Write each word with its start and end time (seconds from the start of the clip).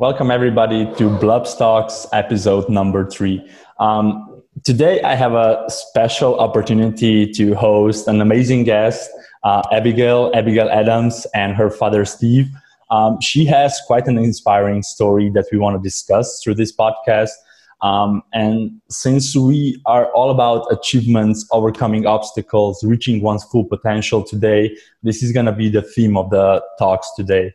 Welcome 0.00 0.30
everybody 0.30 0.90
to 0.94 1.10
Blubs 1.18 1.54
Talks 1.54 2.06
episode 2.14 2.70
number 2.70 3.06
three. 3.10 3.46
Um, 3.78 4.42
today 4.64 5.02
I 5.02 5.14
have 5.14 5.34
a 5.34 5.62
special 5.68 6.40
opportunity 6.40 7.30
to 7.32 7.54
host 7.54 8.08
an 8.08 8.22
amazing 8.22 8.64
guest, 8.64 9.10
uh, 9.44 9.60
Abigail, 9.70 10.30
Abigail 10.34 10.70
Adams, 10.70 11.26
and 11.34 11.54
her 11.54 11.68
father 11.68 12.06
Steve. 12.06 12.48
Um, 12.90 13.20
she 13.20 13.44
has 13.44 13.78
quite 13.86 14.06
an 14.06 14.16
inspiring 14.16 14.82
story 14.82 15.28
that 15.34 15.44
we 15.52 15.58
want 15.58 15.76
to 15.76 15.82
discuss 15.86 16.42
through 16.42 16.54
this 16.54 16.74
podcast. 16.74 17.32
Um, 17.82 18.22
and 18.32 18.80
since 18.88 19.36
we 19.36 19.82
are 19.84 20.10
all 20.12 20.30
about 20.30 20.66
achievements, 20.72 21.46
overcoming 21.52 22.06
obstacles, 22.06 22.82
reaching 22.82 23.20
one's 23.20 23.44
full 23.44 23.66
potential 23.66 24.24
today, 24.24 24.74
this 25.02 25.22
is 25.22 25.30
going 25.30 25.44
to 25.44 25.52
be 25.52 25.68
the 25.68 25.82
theme 25.82 26.16
of 26.16 26.30
the 26.30 26.64
talks 26.78 27.12
today. 27.16 27.52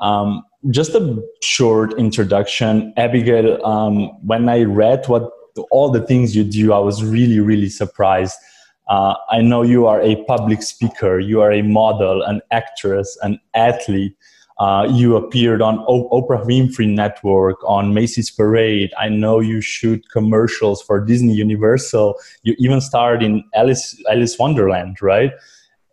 Um, 0.00 0.42
just 0.70 0.94
a 0.94 1.22
short 1.42 1.98
introduction. 1.98 2.92
Abigail, 2.96 3.64
um, 3.64 4.08
when 4.26 4.48
I 4.48 4.62
read 4.62 5.06
what 5.06 5.30
all 5.70 5.90
the 5.90 6.00
things 6.00 6.34
you 6.34 6.44
do, 6.44 6.72
I 6.72 6.78
was 6.78 7.04
really, 7.04 7.40
really 7.40 7.68
surprised. 7.68 8.36
Uh, 8.88 9.14
I 9.30 9.40
know 9.40 9.62
you 9.62 9.86
are 9.86 10.00
a 10.02 10.22
public 10.24 10.62
speaker, 10.62 11.18
you 11.18 11.40
are 11.40 11.52
a 11.52 11.62
model, 11.62 12.22
an 12.22 12.42
actress, 12.50 13.16
an 13.22 13.40
athlete. 13.54 14.16
Uh, 14.58 14.86
you 14.88 15.16
appeared 15.16 15.60
on 15.60 15.84
o- 15.88 16.08
Oprah 16.10 16.44
Winfrey 16.44 16.86
Network, 16.86 17.56
on 17.66 17.92
Macy's 17.92 18.30
Parade. 18.30 18.92
I 18.96 19.08
know 19.08 19.40
you 19.40 19.60
shoot 19.60 20.04
commercials 20.12 20.80
for 20.80 21.00
Disney 21.00 21.34
Universal. 21.34 22.20
You 22.44 22.54
even 22.58 22.80
starred 22.80 23.22
in 23.22 23.42
Alice 23.54 24.00
Alice 24.08 24.38
Wonderland, 24.38 25.02
right? 25.02 25.32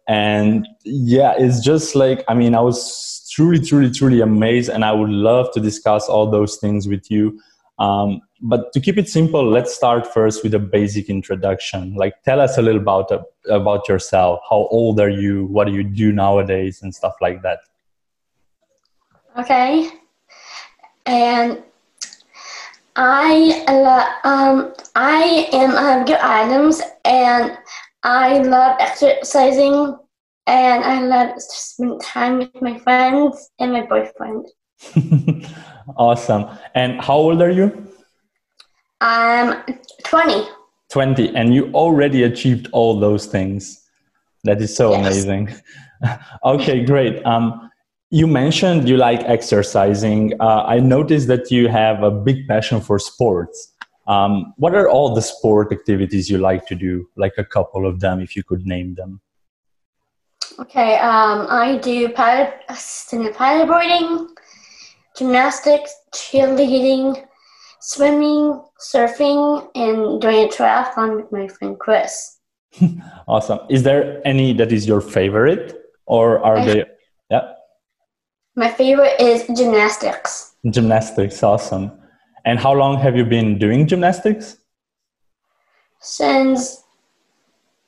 And 0.07 0.67
yeah, 0.83 1.33
it's 1.37 1.59
just 1.59 1.95
like 1.95 2.23
I 2.27 2.35
mean, 2.35 2.53
I 2.53 2.61
was 2.61 3.20
truly, 3.31 3.59
truly, 3.59 3.89
truly 3.89 4.21
amazed, 4.21 4.69
and 4.69 4.83
I 4.83 4.91
would 4.91 5.09
love 5.09 5.51
to 5.53 5.59
discuss 5.59 6.09
all 6.09 6.29
those 6.29 6.57
things 6.57 6.87
with 6.87 7.09
you. 7.09 7.39
Um, 7.79 8.21
but 8.41 8.73
to 8.73 8.79
keep 8.79 8.97
it 8.97 9.07
simple, 9.07 9.49
let's 9.49 9.73
start 9.73 10.05
first 10.13 10.43
with 10.43 10.53
a 10.53 10.59
basic 10.59 11.09
introduction. 11.09 11.95
Like, 11.95 12.21
tell 12.23 12.41
us 12.41 12.57
a 12.57 12.61
little 12.61 12.81
about 12.81 13.11
uh, 13.11 13.23
about 13.49 13.87
yourself. 13.87 14.41
How 14.49 14.67
old 14.69 14.99
are 14.99 15.09
you? 15.09 15.45
What 15.45 15.67
do 15.67 15.73
you 15.73 15.83
do 15.83 16.11
nowadays, 16.11 16.81
and 16.81 16.93
stuff 16.93 17.15
like 17.21 17.41
that. 17.43 17.59
Okay. 19.37 19.89
And 21.05 21.63
I 22.95 23.63
um 24.23 24.73
I 24.95 25.47
am 25.53 25.71
Abigail 25.71 26.17
Adams 26.17 26.81
and 27.05 27.57
I 28.03 28.39
love 28.39 28.75
exercising 28.79 29.97
and 30.47 30.83
I 30.83 31.01
love 31.01 31.35
to 31.35 31.41
spend 31.41 32.01
time 32.01 32.39
with 32.39 32.61
my 32.61 32.77
friends 32.79 33.49
and 33.59 33.73
my 33.73 33.85
boyfriend. 33.85 34.47
awesome. 35.97 36.45
And 36.75 36.99
how 37.01 37.15
old 37.15 37.41
are 37.41 37.51
you? 37.51 37.87
I'm 38.99 39.63
20. 40.03 40.47
20 40.89 41.35
and 41.35 41.53
you 41.53 41.71
already 41.73 42.23
achieved 42.23 42.67
all 42.71 42.99
those 42.99 43.25
things. 43.25 43.81
That 44.43 44.61
is 44.61 44.75
so 44.75 44.91
yes. 44.91 44.99
amazing. 44.99 45.55
okay, 46.43 46.83
great. 46.83 47.23
Um 47.25 47.69
you 48.13 48.27
mentioned 48.27 48.89
you 48.89 48.97
like 48.97 49.21
exercising. 49.21 50.33
Uh, 50.41 50.63
I 50.67 50.79
noticed 50.81 51.29
that 51.29 51.49
you 51.49 51.69
have 51.69 52.03
a 52.03 52.11
big 52.11 52.45
passion 52.45 52.81
for 52.81 52.99
sports. 52.99 53.73
Um, 54.05 54.53
what 54.57 54.75
are 54.75 54.89
all 54.89 55.15
the 55.15 55.21
sport 55.21 55.71
activities 55.71 56.29
you 56.29 56.37
like 56.37 56.67
to 56.67 56.75
do? 56.75 57.07
Like 57.15 57.31
a 57.37 57.45
couple 57.45 57.87
of 57.87 58.01
them, 58.01 58.19
if 58.19 58.35
you 58.35 58.43
could 58.43 58.67
name 58.67 58.95
them. 58.95 59.21
Okay, 60.59 60.97
um, 60.97 61.47
I 61.49 61.77
do 61.77 62.09
paddle, 62.09 62.53
paddleboarding, 62.69 64.27
gymnastics, 65.15 65.93
cheerleading, 66.13 67.25
swimming, 67.79 68.61
surfing, 68.79 69.69
and 69.75 70.21
doing 70.21 70.45
a 70.45 70.49
triathlon 70.49 71.15
with 71.17 71.31
my 71.31 71.47
friend 71.47 71.79
Chris. 71.79 72.37
awesome. 73.27 73.59
Is 73.69 73.83
there 73.83 74.21
any 74.25 74.53
that 74.53 74.71
is 74.71 74.87
your 74.87 75.01
favorite, 75.01 75.81
or 76.05 76.39
are 76.39 76.57
I, 76.57 76.65
they? 76.65 76.85
Yeah. 77.29 77.53
My 78.55 78.69
favorite 78.69 79.19
is 79.19 79.47
gymnastics. 79.57 80.55
Gymnastics, 80.69 81.41
awesome. 81.43 81.91
And 82.45 82.59
how 82.59 82.73
long 82.73 82.99
have 82.99 83.15
you 83.15 83.25
been 83.25 83.57
doing 83.57 83.87
gymnastics? 83.87 84.57
Since 85.99 86.83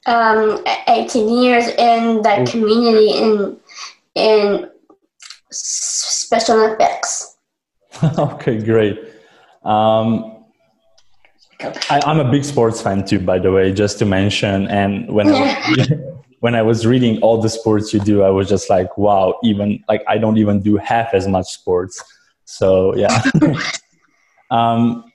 um, 0.05 0.63
18 0.87 1.29
years 1.29 1.67
in 1.67 2.21
that 2.23 2.47
community 2.47 3.11
in 3.17 3.57
in 4.15 4.69
Special 5.53 6.73
effects. 6.73 7.37
okay, 8.17 8.57
great. 8.57 8.99
Um, 9.63 10.45
I, 11.61 12.01
am 12.05 12.19
a 12.19 12.29
big 12.29 12.43
sports 12.43 12.81
fan 12.81 13.05
too, 13.05 13.19
by 13.19 13.37
the 13.37 13.51
way, 13.51 13.71
just 13.71 13.99
to 13.99 14.05
mention. 14.05 14.67
And 14.67 15.13
when 15.13 15.31
I, 15.31 15.63
when 16.39 16.55
I 16.55 16.63
was 16.63 16.87
reading 16.87 17.19
all 17.21 17.39
the 17.39 17.49
sports 17.49 17.93
you 17.93 17.99
do, 17.99 18.23
I 18.23 18.31
was 18.31 18.49
just 18.49 18.67
like, 18.69 18.97
wow, 18.97 19.37
even 19.43 19.83
like 19.87 20.03
I 20.07 20.17
don't 20.17 20.37
even 20.37 20.61
do 20.61 20.77
half 20.77 21.13
as 21.13 21.27
much 21.27 21.45
sports. 21.45 22.03
So 22.45 22.95
yeah. 22.95 23.21
um, 24.49 25.05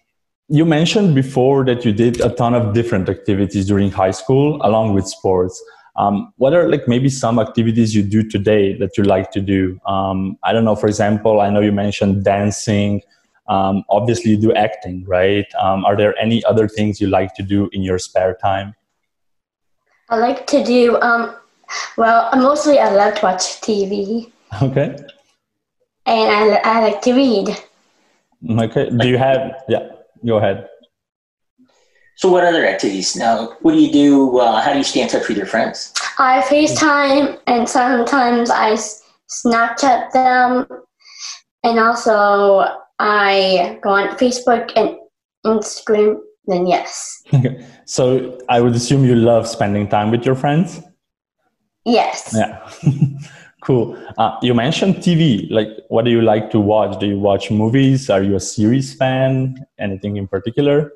you 0.49 0.65
mentioned 0.65 1.15
before 1.15 1.65
that 1.67 1.85
you 1.85 1.93
did 1.93 2.21
a 2.21 2.31
ton 2.31 2.55
of 2.55 2.73
different 2.73 3.09
activities 3.09 3.67
during 3.67 3.91
high 3.91 4.11
school 4.11 4.61
along 4.63 4.95
with 4.95 5.07
sports. 5.07 5.63
Um, 5.97 6.33
what 6.37 6.55
are 6.55 6.69
like 6.69 6.89
maybe 6.89 7.09
some 7.09 7.39
activities 7.39 7.95
you 7.95 8.03
do 8.03 8.23
today 8.23 8.75
that 8.79 8.97
you 8.97 9.05
like 9.05 9.31
to 9.33 9.41
do? 9.41 9.79
Um, 9.85 10.39
I 10.45 10.53
don't 10.53 10.65
know. 10.65 10.77
For 10.77 10.87
example, 10.87 11.41
I 11.41 11.51
know 11.51 11.61
you 11.61 11.73
mentioned 11.73 12.25
dancing. 12.25 13.03
Um, 13.49 13.85
obviously, 13.91 14.31
you 14.31 14.37
do 14.37 14.53
acting, 14.55 15.05
right? 15.07 15.47
Um, 15.61 15.85
are 15.85 15.97
there 15.97 16.17
any 16.19 16.43
other 16.45 16.69
things 16.69 17.01
you 17.01 17.09
like 17.09 17.35
to 17.35 17.43
do 17.43 17.69
in 17.73 17.83
your 17.83 17.99
spare 17.99 18.35
time? 18.41 18.75
I 20.09 20.17
like 20.17 20.47
to 20.47 20.65
do, 20.65 20.99
um, 21.01 21.35
well, 21.99 22.31
mostly 22.37 22.79
I 22.79 22.91
love 22.91 23.17
to 23.17 23.23
watch 23.23 23.61
TV. 23.61 24.31
Okay. 24.63 24.97
And 26.07 26.31
I, 26.31 26.61
I 26.65 26.81
like 26.81 27.03
to 27.03 27.13
read. 27.13 27.49
Okay. 28.49 28.89
Do 28.89 29.09
you 29.09 29.19
have, 29.19 29.63
yeah, 29.69 29.89
go 30.27 30.39
ahead. 30.39 30.69
So, 32.17 32.31
what 32.31 32.45
other 32.45 32.67
activities? 32.67 33.15
Now, 33.15 33.57
what 33.63 33.73
do 33.73 33.81
you 33.81 33.93
do? 33.93 34.39
Uh, 34.39 34.61
how 34.61 34.73
do 34.73 34.79
you 34.79 34.85
stay 34.85 35.03
in 35.03 35.09
touch 35.09 35.29
with 35.29 35.37
your 35.37 35.47
friends? 35.47 35.93
I 36.19 36.43
FaceTime 36.43 37.39
and 37.47 37.69
sometimes 37.69 38.51
I 38.51 38.77
Snapchat 39.31 40.11
them. 40.13 40.67
And 41.63 41.79
also, 41.79 42.67
I 42.99 43.79
go 43.83 43.91
on 43.91 44.17
Facebook 44.17 44.73
and 44.75 44.97
Instagram 45.47 46.21
then 46.49 46.67
yes. 46.67 47.23
Okay. 47.33 47.65
So 47.85 48.39
I 48.49 48.61
would 48.61 48.75
assume 48.75 49.05
you 49.05 49.15
love 49.15 49.47
spending 49.47 49.87
time 49.87 50.11
with 50.11 50.25
your 50.25 50.35
friends? 50.35 50.81
Yes. 51.85 52.35
Yeah. 52.35 52.69
cool. 53.69 53.99
Uh, 54.17 54.35
you 54.41 54.55
mentioned 54.55 54.97
TV. 54.97 55.51
Like, 55.51 55.69
what 55.89 56.07
do 56.07 56.11
you 56.11 56.23
like 56.23 56.51
to 56.53 56.59
watch? 56.59 56.99
Do 56.99 57.07
you 57.07 57.19
watch 57.19 57.51
movies? 57.51 58.09
Are 58.09 58.23
you 58.23 58.35
a 58.35 58.41
series 58.41 58.95
fan? 58.95 59.67
Anything 59.79 60.17
in 60.17 60.27
particular? 60.27 60.93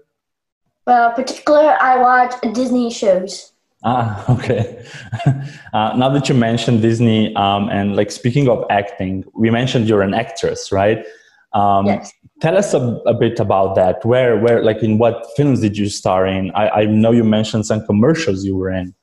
Well, 0.87 1.13
particular, 1.13 1.77
I 1.81 1.99
watch 1.99 2.33
Disney 2.55 2.91
shows. 2.91 3.53
Ah, 3.85 4.25
okay. 4.35 4.83
uh, 5.75 5.93
now 5.97 6.09
that 6.09 6.31
you 6.31 6.35
mentioned 6.35 6.81
Disney, 6.81 7.37
um, 7.37 7.69
and 7.69 7.95
like 7.95 8.11
speaking 8.11 8.49
of 8.49 8.65
acting, 8.71 9.25
we 9.35 9.51
mentioned 9.51 9.87
you're 9.87 10.03
an 10.03 10.15
actress, 10.15 10.73
right? 10.73 11.05
Um, 11.53 11.85
yes. 11.87 12.11
Tell 12.41 12.57
us 12.57 12.73
a, 12.73 12.81
a, 13.05 13.13
bit 13.13 13.39
about 13.39 13.75
that. 13.75 14.03
Where, 14.07 14.39
where, 14.39 14.65
like, 14.65 14.83
in 14.83 14.97
what 14.97 15.27
films 15.37 15.61
did 15.61 15.77
you 15.77 15.91
star 15.91 16.27
in? 16.27 16.51
I, 16.53 16.69
I 16.81 16.85
know 16.87 17.13
you 17.13 17.25
mentioned 17.25 17.67
some 17.67 17.85
commercials 17.85 18.43
you 18.43 18.57
were 18.57 18.71
in. 18.71 18.95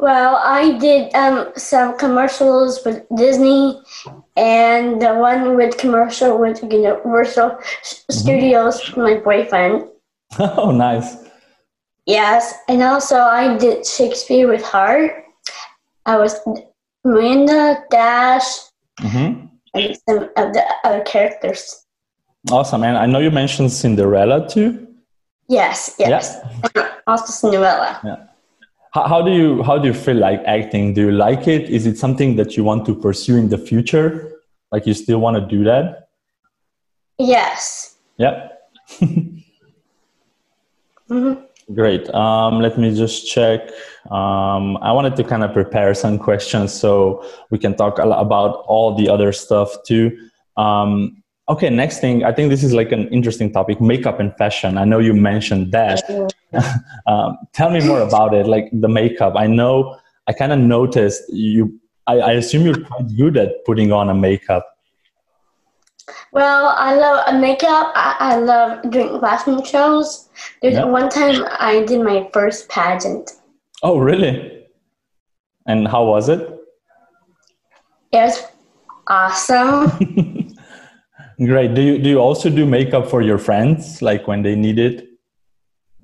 Well, 0.00 0.36
I 0.36 0.78
did 0.78 1.14
um, 1.14 1.52
some 1.56 1.96
commercials 1.98 2.80
with 2.84 3.04
Disney, 3.14 3.80
and 4.36 5.00
the 5.00 5.14
one 5.14 5.56
with 5.56 5.76
commercial 5.76 6.38
with 6.38 6.62
Universal 6.62 7.50
mm-hmm. 7.50 8.12
Studios 8.12 8.80
with 8.86 8.96
my 8.96 9.14
boyfriend. 9.16 9.88
Oh, 10.38 10.70
nice. 10.70 11.16
Yes, 12.06 12.54
and 12.68 12.82
also 12.82 13.18
I 13.18 13.58
did 13.58 13.84
Shakespeare 13.84 14.48
with 14.48 14.62
Heart. 14.62 15.24
I 16.06 16.16
was 16.16 16.38
Miranda 17.04 17.84
Dash. 17.90 18.46
Mm-hmm 19.00 19.50
and 19.74 19.96
some 20.08 20.18
of 20.36 20.52
the 20.52 20.64
other 20.84 21.02
characters. 21.02 21.86
Awesome, 22.50 22.82
and 22.84 22.96
I 22.96 23.06
know 23.06 23.18
you 23.18 23.30
mentioned 23.30 23.72
Cinderella 23.72 24.48
too. 24.48 24.86
Yes, 25.48 25.94
yes, 25.98 26.38
yeah. 26.74 26.90
also 27.06 27.26
Cinderella. 27.26 28.00
Yeah. 28.04 28.26
How, 28.92 29.06
how 29.06 29.22
do 29.22 29.30
you 29.30 29.62
how 29.62 29.78
do 29.78 29.88
you 29.88 29.94
feel 29.94 30.16
like 30.16 30.42
acting? 30.46 30.94
Do 30.94 31.02
you 31.02 31.12
like 31.12 31.46
it? 31.46 31.70
Is 31.70 31.86
it 31.86 31.98
something 31.98 32.36
that 32.36 32.56
you 32.56 32.64
want 32.64 32.86
to 32.86 32.94
pursue 32.94 33.36
in 33.36 33.48
the 33.48 33.58
future? 33.58 34.40
Like 34.72 34.86
you 34.86 34.94
still 34.94 35.18
want 35.18 35.36
to 35.36 35.56
do 35.56 35.64
that? 35.64 36.08
Yes. 37.18 37.96
Yeah. 38.16 38.48
mm-hmm. 39.00 39.40
Great. 41.74 42.12
Um, 42.12 42.60
let 42.60 42.78
me 42.78 42.94
just 42.94 43.30
check. 43.30 43.60
Um, 44.10 44.76
I 44.78 44.90
wanted 44.90 45.14
to 45.16 45.24
kind 45.24 45.44
of 45.44 45.52
prepare 45.52 45.94
some 45.94 46.18
questions 46.18 46.72
so 46.72 47.24
we 47.50 47.58
can 47.58 47.76
talk 47.76 47.98
about 47.98 48.64
all 48.66 48.96
the 48.96 49.08
other 49.08 49.32
stuff 49.32 49.70
too. 49.86 50.28
Um, 50.56 51.19
okay, 51.50 51.68
next 51.68 52.00
thing, 52.00 52.24
I 52.24 52.32
think 52.32 52.48
this 52.48 52.62
is 52.62 52.72
like 52.72 52.92
an 52.92 53.08
interesting 53.08 53.52
topic 53.52 53.80
makeup 53.80 54.20
and 54.20 54.34
fashion. 54.36 54.78
I 54.78 54.84
know 54.84 54.98
you 55.00 55.12
mentioned 55.12 55.72
that. 55.72 56.02
um, 57.06 57.36
tell 57.52 57.70
me 57.70 57.84
more 57.86 58.00
about 58.00 58.32
it, 58.34 58.46
like 58.46 58.70
the 58.72 58.88
makeup. 58.88 59.34
I 59.36 59.46
know, 59.46 59.98
I 60.28 60.32
kind 60.32 60.52
of 60.52 60.60
noticed 60.60 61.22
you, 61.28 61.78
I, 62.06 62.18
I 62.20 62.32
assume 62.32 62.64
you're 62.64 62.84
quite 62.84 63.16
good 63.16 63.36
at 63.36 63.64
putting 63.64 63.92
on 63.92 64.08
a 64.08 64.14
makeup. 64.14 64.66
Well, 66.32 66.74
I 66.76 66.94
love 66.94 67.40
makeup. 67.40 67.92
I, 67.94 68.16
I 68.20 68.36
love 68.36 68.90
doing 68.90 69.20
fashion 69.20 69.64
shows. 69.64 70.28
There's 70.62 70.74
Yeah. 70.74 70.84
one 70.84 71.08
time 71.08 71.44
I 71.58 71.84
did 71.84 72.00
my 72.00 72.28
first 72.32 72.68
pageant. 72.68 73.32
Oh, 73.82 73.98
really? 73.98 74.66
And 75.66 75.88
how 75.88 76.04
was 76.04 76.28
it? 76.28 76.40
It 78.12 78.18
was 78.18 78.42
awesome. 79.08 80.36
Great. 81.44 81.74
Do 81.74 81.80
you 81.80 81.98
do 81.98 82.08
you 82.10 82.18
also 82.18 82.50
do 82.50 82.66
makeup 82.66 83.08
for 83.08 83.22
your 83.22 83.38
friends, 83.38 84.02
like 84.02 84.28
when 84.28 84.42
they 84.42 84.54
need 84.54 84.78
it? 84.78 85.10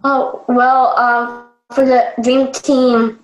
oh 0.04 0.44
well, 0.48 0.96
um, 0.98 1.48
for 1.74 1.84
the 1.84 2.12
dream 2.22 2.52
team 2.52 3.18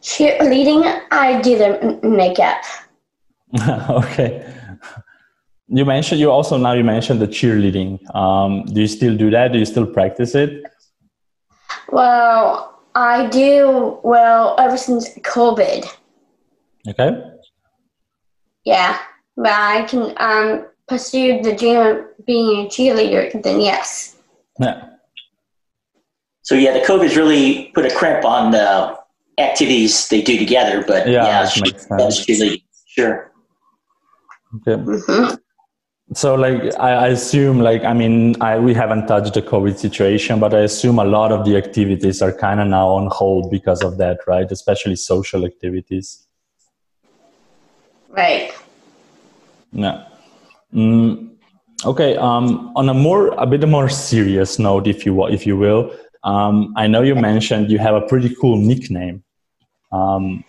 cheerleading, 0.00 0.82
I 1.10 1.40
do 1.40 1.58
the 1.58 2.00
makeup. 2.02 2.62
okay. 3.90 4.54
You 5.68 5.84
mentioned 5.84 6.20
you 6.20 6.30
also 6.30 6.56
now 6.56 6.72
you 6.72 6.84
mentioned 6.84 7.20
the 7.20 7.28
cheerleading. 7.28 7.92
Um, 8.14 8.64
do 8.64 8.80
you 8.80 8.86
still 8.86 9.16
do 9.16 9.30
that? 9.30 9.52
Do 9.52 9.58
you 9.58 9.66
still 9.66 9.86
practice 9.86 10.34
it? 10.34 10.62
Well, 11.90 12.80
I 12.94 13.26
do 13.26 13.98
well 14.02 14.54
ever 14.58 14.78
since 14.78 15.10
COVID. 15.18 15.84
Okay. 16.88 17.22
Yeah, 18.64 18.98
but 19.36 19.52
I 19.52 19.82
can 19.84 20.14
um, 20.16 20.66
pursue 20.88 21.42
the 21.42 21.54
dream 21.54 21.76
of 21.76 22.26
being 22.26 22.66
a 22.66 22.68
cheerleader. 22.68 23.42
Then 23.42 23.60
yes. 23.60 24.16
Yeah. 24.58 24.88
So 26.42 26.54
yeah, 26.54 26.72
the 26.72 26.80
COVID's 26.80 27.16
really 27.16 27.70
put 27.74 27.84
a 27.84 27.94
crimp 27.94 28.24
on 28.24 28.52
the 28.52 28.96
activities 29.38 30.08
they 30.08 30.22
do 30.22 30.38
together. 30.38 30.82
But 30.86 31.06
Yeah, 31.06 31.24
yeah, 31.24 31.42
that 31.42 31.52
sure, 31.52 31.62
makes 31.64 31.86
sense. 31.86 32.02
that's 32.02 32.28
really 32.28 32.64
sure. 32.86 33.30
Okay. 34.66 34.82
hmm 34.82 35.34
So 36.14 36.34
like 36.36 36.74
I, 36.80 36.90
I 36.92 37.08
assume 37.08 37.60
like 37.60 37.84
I 37.84 37.92
mean 37.92 38.40
I 38.40 38.58
we 38.58 38.72
haven't 38.72 39.06
touched 39.08 39.34
the 39.34 39.42
COVID 39.42 39.76
situation, 39.78 40.40
but 40.40 40.54
I 40.54 40.60
assume 40.60 40.98
a 40.98 41.04
lot 41.04 41.32
of 41.32 41.44
the 41.44 41.56
activities 41.58 42.22
are 42.22 42.32
kind 42.32 42.60
of 42.60 42.66
now 42.66 42.88
on 42.88 43.08
hold 43.12 43.50
because 43.50 43.82
of 43.82 43.98
that, 43.98 44.20
right? 44.26 44.50
Especially 44.50 44.96
social 44.96 45.44
activities. 45.44 46.26
Right. 48.08 48.52
Yeah. 49.72 50.08
Mm, 50.74 51.30
okay. 51.84 52.16
Um, 52.16 52.72
on 52.76 52.88
a 52.88 52.94
more, 52.94 53.28
a 53.38 53.46
bit 53.46 53.66
more 53.68 53.88
serious 53.88 54.58
note, 54.58 54.86
if 54.86 55.06
you 55.06 55.26
if 55.28 55.46
you 55.46 55.56
will, 55.56 55.94
um, 56.24 56.74
I 56.76 56.86
know 56.86 57.02
you 57.02 57.14
mentioned 57.14 57.70
you 57.70 57.78
have 57.78 57.94
a 57.94 58.02
pretty 58.02 58.34
cool 58.40 58.56
nickname. 58.56 59.24
Um, 59.92 60.44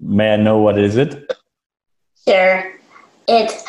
may 0.00 0.34
I 0.34 0.36
know 0.36 0.58
what 0.58 0.78
is 0.78 0.96
it? 0.96 1.32
Sure. 2.26 2.72
It's 3.28 3.64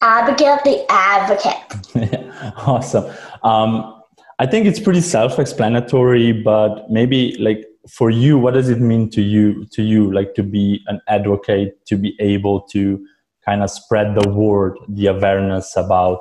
Abigail 0.00 0.58
the 0.64 0.84
Advocate. 0.90 2.22
awesome. 2.66 3.12
Um, 3.42 4.02
I 4.38 4.46
think 4.46 4.66
it's 4.66 4.78
pretty 4.78 5.00
self-explanatory, 5.00 6.32
but 6.32 6.90
maybe 6.90 7.36
like 7.38 7.64
for 7.90 8.10
you, 8.10 8.38
what 8.38 8.54
does 8.54 8.68
it 8.68 8.80
mean 8.80 9.10
to 9.10 9.22
you? 9.22 9.66
To 9.72 9.82
you, 9.82 10.12
like 10.12 10.34
to 10.34 10.42
be 10.42 10.80
an 10.86 11.00
advocate, 11.08 11.84
to 11.86 11.96
be 11.96 12.16
able 12.20 12.60
to 12.72 13.04
kind 13.48 13.62
of 13.62 13.70
spread 13.70 14.14
the 14.14 14.28
word, 14.28 14.76
the 14.88 15.06
awareness 15.06 15.74
about 15.76 16.20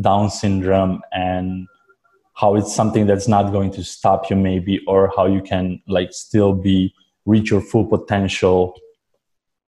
Down 0.00 0.30
syndrome, 0.30 1.02
and 1.10 1.66
how 2.34 2.54
it's 2.54 2.72
something 2.72 3.04
that's 3.04 3.26
not 3.26 3.50
going 3.50 3.72
to 3.72 3.82
stop 3.82 4.30
you, 4.30 4.36
maybe, 4.36 4.80
or 4.86 5.12
how 5.16 5.26
you 5.26 5.42
can 5.42 5.82
like 5.88 6.12
still 6.12 6.52
be 6.52 6.94
reach 7.26 7.50
your 7.50 7.60
full 7.60 7.84
potential 7.84 8.74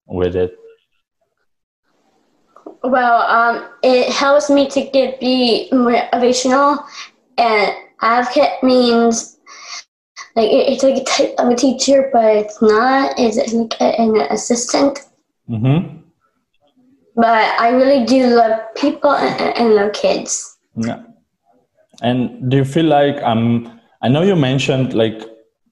with 0.07 0.37
it. 0.37 0.53
Well, 2.85 3.23
um, 3.23 3.71
it 3.83 4.13
helps 4.13 4.51
me 4.51 4.69
to 4.69 4.81
get 4.97 5.19
be 5.19 5.71
motivational, 5.73 6.85
and 7.39 7.73
advocate 8.03 8.63
means 8.63 9.39
like 10.37 10.51
it's 10.53 10.83
like 10.83 11.01
a 11.01 11.05
type 11.05 11.35
of 11.39 11.49
a 11.49 11.57
teacher, 11.57 12.11
but 12.13 12.37
it's 12.37 12.61
not. 12.61 13.15
It's 13.17 13.39
like 13.55 13.75
an 13.81 14.21
assistant. 14.31 15.01
Mm-hmm. 15.49 16.08
But 17.19 17.61
I 17.61 17.71
really 17.71 18.07
do 18.07 18.29
love 18.29 18.61
people 18.77 19.11
and, 19.11 19.75
love 19.75 19.93
kids. 19.93 20.57
Yeah. 20.77 21.03
And 22.01 22.49
do 22.49 22.59
you 22.59 22.65
feel 22.65 22.87
like 22.87 23.21
um 23.25 23.81
I 24.03 24.09
know 24.09 24.23
you 24.23 24.37
mentioned 24.37 24.95
like 24.95 25.21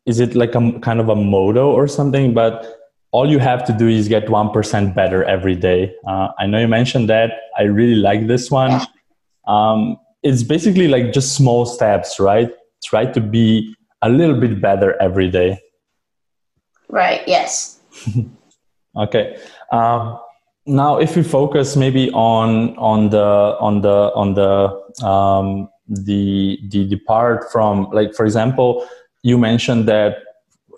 is 0.07 0.19
it 0.19 0.35
like 0.35 0.57
a 0.57 0.73
kind 0.81 0.99
of 0.99 1.09
a 1.09 1.15
motto 1.15 1.71
or 1.71 1.87
something 1.87 2.35
but 2.35 2.67
all 3.13 3.31
you 3.31 3.39
have 3.39 3.65
to 3.67 3.73
do 3.73 3.87
is 3.87 4.09
get 4.09 4.27
1% 4.27 4.95
better 4.95 5.25
every 5.25 5.55
day. 5.55 5.95
Uh, 6.07 6.29
I 6.39 6.47
know 6.47 6.59
you 6.59 6.69
mentioned 6.69 7.09
that. 7.09 7.31
I 7.57 7.63
really 7.63 7.95
like 7.95 8.27
this 8.27 8.51
one. 8.51 8.83
Um, 9.47 9.97
it's 10.23 10.43
basically 10.43 10.89
like 10.89 11.13
just 11.13 11.37
small 11.37 11.65
steps, 11.65 12.19
right? 12.19 12.51
Try 12.85 13.07
to 13.07 13.21
be 13.21 13.75
a 14.03 14.11
little 14.11 14.39
bit 14.39 14.61
better 14.61 15.01
every 15.01 15.31
day. 15.31 15.61
Right. 16.89 17.23
Yes. 17.27 17.81
Okay. 18.97 19.39
Um, 19.73 20.19
now, 20.67 20.99
if 20.99 21.17
we 21.17 21.23
focus 21.23 21.77
maybe 21.77 22.11
on 22.11 22.77
on 22.77 23.11
the 23.11 23.57
on 23.61 23.83
the 23.83 24.13
on 24.15 24.35
the 24.35 25.07
um, 25.07 25.69
the 25.89 26.59
the 26.69 26.87
the 26.89 26.97
part 26.97 27.51
from 27.53 27.89
like 27.93 28.15
for 28.15 28.25
example, 28.25 28.87
you 29.23 29.39
mentioned 29.39 29.89
that 29.89 30.19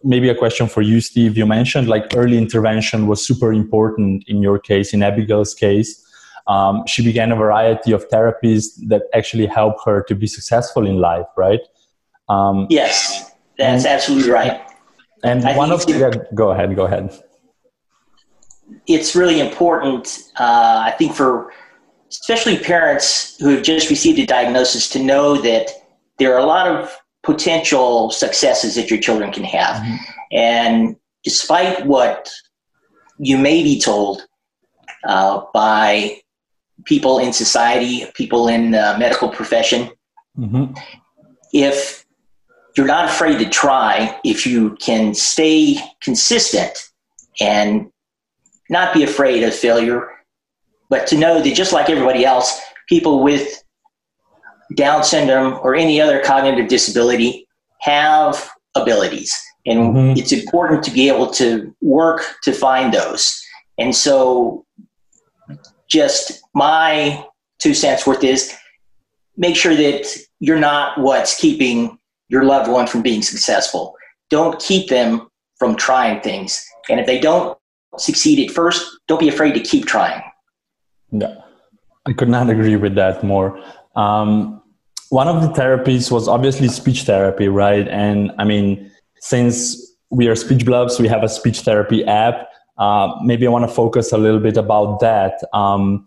maybe 0.05 0.29
a 0.29 0.35
question 0.35 0.69
for 0.69 0.83
you, 0.83 1.01
Steve. 1.01 1.39
You 1.39 1.47
mentioned 1.47 1.89
like 1.89 2.15
early 2.15 2.37
intervention 2.37 3.07
was 3.07 3.27
super 3.27 3.53
important 3.53 4.25
in 4.29 4.43
your 4.43 4.59
case, 4.59 4.93
in 4.93 5.03
Abigail's 5.03 5.55
case. 5.55 6.05
Um, 6.47 6.85
she 6.87 7.03
began 7.03 7.33
a 7.33 7.37
variety 7.37 7.93
of 7.93 8.09
therapies 8.09 8.79
that 8.89 9.03
actually 9.15 9.47
help 9.47 9.77
her 9.85 10.03
to 10.05 10.15
be 10.15 10.27
successful 10.27 10.87
in 10.87 10.97
life, 10.97 11.27
right? 11.37 11.61
Um, 12.29 12.67
Yes, 12.71 13.33
that's 13.59 13.85
absolutely 13.85 14.31
right. 14.31 14.61
and 15.25 15.45
I 15.45 15.57
one 15.57 15.73
of 15.73 15.83
think 15.83 15.99
yeah, 15.99 16.11
go 16.35 16.51
ahead, 16.51 16.75
go 16.77 16.85
ahead. 16.85 17.11
It's 18.87 19.15
really 19.15 19.41
important, 19.41 20.19
uh, 20.39 20.83
I 20.87 20.93
think, 20.99 21.15
for 21.15 21.53
especially 22.11 22.59
parents 22.59 23.37
who 23.39 23.49
have 23.51 23.63
just 23.63 23.91
received 23.91 24.19
a 24.19 24.27
diagnosis 24.27 24.89
to 24.91 24.99
know 24.99 25.37
that 25.43 25.71
there 26.19 26.35
are 26.35 26.39
a 26.39 26.47
lot 26.47 26.67
of 26.67 26.97
potential 27.23 28.11
successes 28.11 28.75
that 28.75 28.91
your 28.91 28.99
children 28.99 29.31
can 29.33 29.45
have. 29.45 29.77
Mhm. 29.77 29.99
And 30.33 30.97
despite 31.25 31.85
what 31.87 32.31
you 33.19 33.37
may 33.37 33.63
be 33.63 33.81
told 33.81 34.27
uh, 35.07 35.43
by 35.53 36.21
people 36.85 37.19
in 37.19 37.33
society, 37.33 38.07
people 38.15 38.49
in 38.49 38.71
the 38.71 38.97
medical 38.99 39.29
profession, 39.29 39.91
hmm 40.37 40.67
if 41.53 42.05
you're 42.77 42.87
not 42.87 43.07
afraid 43.07 43.39
to 43.39 43.49
try, 43.49 44.19
if 44.23 44.47
you 44.47 44.77
can 44.77 45.15
stay 45.15 45.79
consistent 46.03 46.91
and 47.41 47.91
not 48.69 48.95
be 48.95 49.03
afraid 49.03 49.43
of 49.43 49.55
failure, 49.55 50.09
but 50.91 51.07
to 51.09 51.17
know 51.17 51.41
that 51.41 51.55
just 51.55 51.73
like 51.73 51.91
everybody 51.91 52.25
else, 52.25 52.61
people 52.89 53.23
with 53.23 53.63
Down 54.75 55.03
syndrome 55.03 55.59
or 55.63 55.75
any 55.75 56.01
other 56.01 56.23
cognitive 56.23 56.69
disability 56.69 57.49
have 57.81 58.51
abilities. 58.75 59.35
And 59.67 59.95
Mhm. 59.95 60.19
it's 60.19 60.33
important 60.33 60.83
to 60.85 60.91
be 60.91 61.09
able 61.09 61.31
to 61.33 61.75
work 61.81 62.37
to 62.45 62.53
find 62.53 62.93
those. 62.93 63.35
And 63.79 63.95
so, 63.95 64.65
just 65.89 66.41
my 66.55 67.25
two 67.59 67.75
cents 67.75 68.07
worth 68.07 68.23
is 68.23 68.55
make 69.37 69.57
sure 69.57 69.75
that 69.75 70.07
you're 70.41 70.59
not 70.59 70.99
what's 70.99 71.35
keeping 71.35 71.99
your 72.29 72.45
loved 72.45 72.71
one 72.71 72.87
from 72.87 73.03
being 73.03 73.23
successful. 73.23 73.97
Don't 74.31 74.61
keep 74.61 74.89
them 74.89 75.29
from 75.59 75.77
trying 75.77 76.21
things. 76.21 76.65
And 76.91 77.01
if 77.01 77.07
they 77.07 77.19
don't 77.19 77.58
succeed 78.01 78.39
at 78.49 78.55
first, 78.55 78.99
don't 79.07 79.21
be 79.21 79.29
afraid 79.29 79.55
to 79.55 79.61
keep 79.61 79.87
trying. 79.87 80.23
Yeah, 81.11 81.35
I 82.07 82.13
could 82.13 82.29
not 82.29 82.51
agree 82.51 82.77
with 82.77 82.95
that 82.97 83.23
more. 83.23 83.59
Um, 83.97 84.63
one 85.11 85.29
of 85.29 85.43
the 85.43 85.49
therapies 85.49 86.11
was 86.11 86.29
obviously 86.29 86.69
speech 86.69 87.03
therapy, 87.03 87.49
right? 87.49 87.89
And 87.89 88.33
I 88.39 88.45
mean, 88.45 88.91
since 89.21 89.97
we 90.11 90.29
are 90.29 90.37
speech 90.37 90.65
blubs, 90.65 90.99
we 90.99 91.09
have 91.09 91.23
a 91.23 91.29
speech 91.29 91.61
therapy 91.61 92.05
app. 92.05 92.49
Uh, 92.77 93.15
maybe 93.25 93.47
I 93.47 93.51
want 93.51 93.69
to 93.69 93.75
focus 93.75 94.13
a 94.13 94.19
little 94.19 94.41
bit 94.41 94.57
about 94.57 95.01
that. 95.01 95.43
Um, 95.53 96.07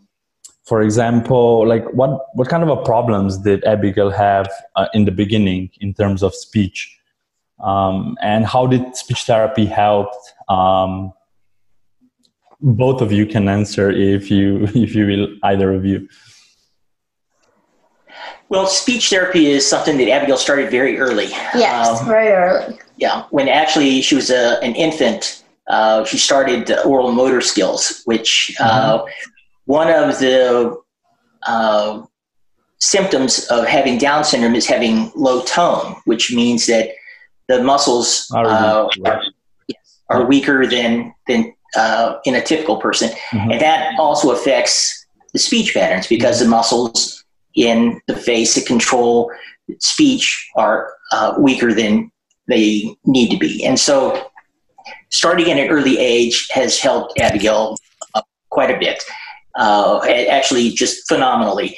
for 0.64 0.82
example, 0.82 1.68
like 1.68 1.86
what 1.94 2.28
what 2.36 2.48
kind 2.48 2.64
of 2.64 2.70
a 2.70 2.78
problems 2.78 3.40
did 3.40 3.64
Abigail 3.66 4.10
have 4.12 4.50
uh, 4.76 4.88
in 4.94 5.06
the 5.06 5.12
beginning 5.12 5.72
in 5.82 5.94
terms 5.94 6.24
of 6.24 6.34
speech, 6.36 6.98
um, 7.60 8.18
and 8.22 8.46
how 8.46 8.68
did 8.68 8.96
speech 8.96 9.24
therapy 9.24 9.66
help? 9.66 10.10
Um, 10.48 11.12
both 12.62 13.02
of 13.02 13.12
you 13.12 13.26
can 13.26 13.48
answer 13.50 13.90
if 13.90 14.30
you 14.30 14.66
if 14.76 14.96
you 14.96 15.06
will 15.08 15.28
either 15.44 15.74
of 15.74 15.86
you 15.86 16.08
Well, 18.50 18.68
speech 18.68 19.10
therapy 19.10 19.46
is 19.50 19.66
something 19.66 19.98
that 19.98 20.10
Abigail 20.10 20.36
started 20.38 20.70
very 20.70 21.00
early. 21.00 21.28
Yes, 21.56 21.88
Um, 22.02 22.08
very 22.08 22.28
early. 22.28 22.80
yeah, 22.98 23.24
when 23.32 23.48
actually 23.48 24.02
she 24.02 24.14
was 24.16 24.30
a, 24.30 24.60
an 24.62 24.76
infant, 24.76 25.44
uh, 25.70 26.04
she 26.04 26.18
started 26.18 26.70
oral 26.84 27.14
motor 27.14 27.40
skills, 27.40 28.02
which 28.04 28.54
uh, 28.60 29.06
one 29.66 29.88
of 29.88 30.20
the 30.20 30.76
uh, 31.48 32.04
symptoms 32.80 33.46
of 33.56 33.66
having 33.66 33.98
Down 33.98 34.24
syndrome 34.26 34.56
is 34.56 34.68
having 34.68 35.12
low 35.16 35.42
tone, 35.44 35.96
which 36.04 36.34
means 36.34 36.66
that 36.68 36.90
the 37.48 37.64
muscles 37.64 38.28
Are 38.36 38.46
uh, 38.46 38.88
weak, 39.68 39.78
are 40.10 40.26
weaker 40.26 40.68
than 40.68 41.14
than 41.28 41.54
uh, 41.76 42.16
in 42.26 42.36
a 42.36 42.42
typical 42.42 42.78
person, 42.78 43.10
Mhm. 43.34 43.52
and 43.54 43.62
that 43.62 43.98
also 44.00 44.32
affects 44.32 45.06
the 45.34 45.40
speech 45.40 45.74
patterns 45.74 46.08
because 46.08 46.40
the 46.40 46.46
muscles 46.46 47.24
in 47.56 48.02
the 48.08 48.16
face 48.16 48.56
that 48.56 48.66
control 48.66 49.32
speech 49.80 50.50
are 50.56 50.94
uh, 51.12 51.34
weaker 51.38 51.74
than 51.74 52.12
they 52.48 52.96
need 53.06 53.30
to 53.30 53.38
be, 53.38 53.64
and 53.66 53.80
so 53.80 54.28
starting 55.10 55.52
at 55.52 55.58
an 55.58 55.70
early 55.70 55.98
age 56.00 56.48
has 56.52 56.80
helped 56.80 57.20
Abigail 57.20 57.76
quite 58.50 58.72
a 58.72 58.78
bit, 58.80 59.04
uh, 59.58 60.00
actually 60.30 60.70
just 60.70 61.08
phenomenally. 61.08 61.78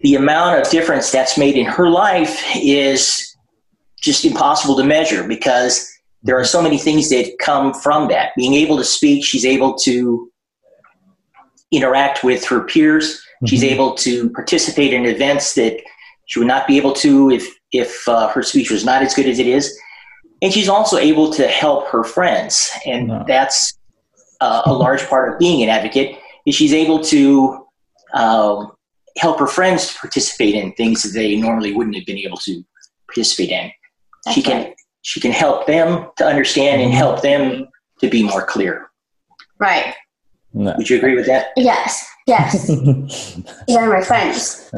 The 0.00 0.14
amount 0.14 0.60
of 0.60 0.70
difference 0.70 1.10
that's 1.10 1.36
made 1.38 1.56
in 1.56 1.66
her 1.66 1.88
life 1.88 2.42
is 2.54 3.34
just 4.00 4.24
impossible 4.24 4.76
to 4.76 4.84
measure 4.84 5.24
because 5.26 5.90
there 6.26 6.38
are 6.38 6.44
so 6.44 6.60
many 6.60 6.76
things 6.76 7.08
that 7.10 7.36
come 7.40 7.72
from 7.72 8.08
that. 8.08 8.32
Being 8.36 8.54
able 8.54 8.76
to 8.78 8.84
speak, 8.84 9.24
she's 9.24 9.44
able 9.44 9.74
to 9.78 10.30
interact 11.70 12.24
with 12.24 12.44
her 12.46 12.60
peers. 12.64 13.20
She's 13.46 13.62
Mhm. 13.62 13.70
able 13.72 13.94
to 14.06 14.30
participate 14.30 14.92
in 14.92 15.04
events 15.06 15.54
that 15.54 15.80
she 16.26 16.38
would 16.38 16.48
not 16.48 16.66
be 16.66 16.76
able 16.76 16.92
to 16.94 17.30
if 17.30 17.44
if 17.72 18.08
uh, 18.08 18.28
her 18.28 18.42
speech 18.42 18.70
was 18.70 18.84
not 18.84 19.02
as 19.02 19.12
good 19.14 19.26
as 19.28 19.38
it 19.38 19.46
is. 19.46 19.76
And 20.40 20.52
she's 20.52 20.68
also 20.68 20.96
able 20.98 21.32
to 21.32 21.46
help 21.46 21.88
her 21.88 22.04
friends, 22.04 22.70
and 22.86 23.08
Yeah. 23.08 23.24
that's 23.26 23.74
uh, 24.40 24.62
a 24.66 24.72
large 24.72 25.02
part 25.08 25.32
of 25.32 25.38
being 25.38 25.62
an 25.62 25.68
advocate. 25.68 26.16
Is 26.46 26.54
she's 26.54 26.72
able 26.74 27.00
to 27.14 27.64
um, 28.14 28.72
help 29.18 29.38
her 29.40 29.46
friends 29.46 29.88
to 29.88 29.98
participate 29.98 30.54
in 30.54 30.72
things 30.72 31.02
that 31.02 31.12
they 31.12 31.34
normally 31.36 31.72
wouldn't 31.72 31.96
have 31.96 32.06
been 32.06 32.18
able 32.18 32.36
to 32.38 32.64
participate 33.08 33.50
in 33.50 33.70
she 34.32 34.42
can 34.42 34.56
right. 34.64 34.74
She 35.06 35.20
can 35.20 35.30
help 35.30 35.68
them 35.68 36.10
to 36.16 36.26
understand 36.26 36.82
and 36.82 36.90
mm-hmm. 36.90 36.98
help 36.98 37.22
them 37.22 37.68
to 38.00 38.10
be 38.10 38.24
more 38.24 38.44
clear. 38.44 38.90
Right. 39.60 39.94
No. 40.52 40.74
Would 40.76 40.90
you 40.90 40.96
agree 40.96 41.14
with 41.14 41.26
that? 41.26 41.50
Yes. 41.56 42.04
Yes. 42.26 42.66
These 43.68 43.76
are 43.76 43.88
my 43.88 44.02
friends. 44.02 44.68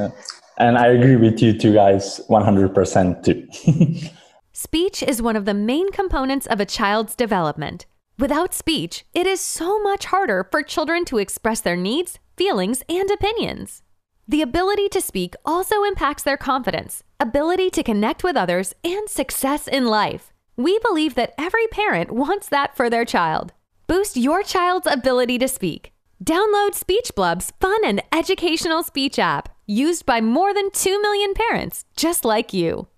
and 0.58 0.76
I 0.76 0.88
agree 0.88 1.16
with 1.16 1.40
you 1.40 1.58
two 1.58 1.72
guys 1.72 2.20
100% 2.28 3.24
too. 3.24 4.08
Speech 4.52 5.02
is 5.02 5.22
one 5.22 5.34
of 5.34 5.46
the 5.46 5.54
main 5.54 5.90
components 5.92 6.46
of 6.46 6.60
a 6.60 6.66
child's 6.66 7.14
development. 7.14 7.86
Without 8.18 8.52
speech, 8.52 9.06
it 9.14 9.26
is 9.26 9.40
so 9.40 9.78
much 9.78 10.06
harder 10.06 10.46
for 10.50 10.62
children 10.62 11.06
to 11.06 11.18
express 11.18 11.60
their 11.60 11.76
needs, 11.76 12.18
feelings, 12.36 12.82
and 12.88 13.10
opinions. 13.10 13.82
The 14.26 14.42
ability 14.42 14.90
to 14.90 15.00
speak 15.00 15.34
also 15.46 15.84
impacts 15.84 16.24
their 16.24 16.36
confidence, 16.36 17.02
ability 17.20 17.70
to 17.70 17.82
connect 17.82 18.22
with 18.22 18.36
others, 18.36 18.74
and 18.84 19.08
success 19.08 19.66
in 19.66 19.86
life. 19.86 20.32
We 20.56 20.78
believe 20.80 21.14
that 21.16 21.34
every 21.38 21.66
parent 21.68 22.10
wants 22.10 22.48
that 22.48 22.76
for 22.76 22.88
their 22.88 23.04
child. 23.04 23.52
Boost 23.86 24.16
your 24.16 24.42
child's 24.42 24.86
ability 24.86 25.38
to 25.38 25.48
speak. 25.48 25.92
Download 26.24 26.74
Speech 26.74 27.12
Blub's 27.14 27.52
fun 27.60 27.78
and 27.84 28.02
educational 28.12 28.82
speech 28.82 29.18
app, 29.18 29.48
used 29.66 30.04
by 30.04 30.20
more 30.20 30.52
than 30.52 30.70
2 30.70 31.00
million 31.00 31.34
parents 31.34 31.84
just 31.96 32.24
like 32.24 32.52
you. 32.52 32.88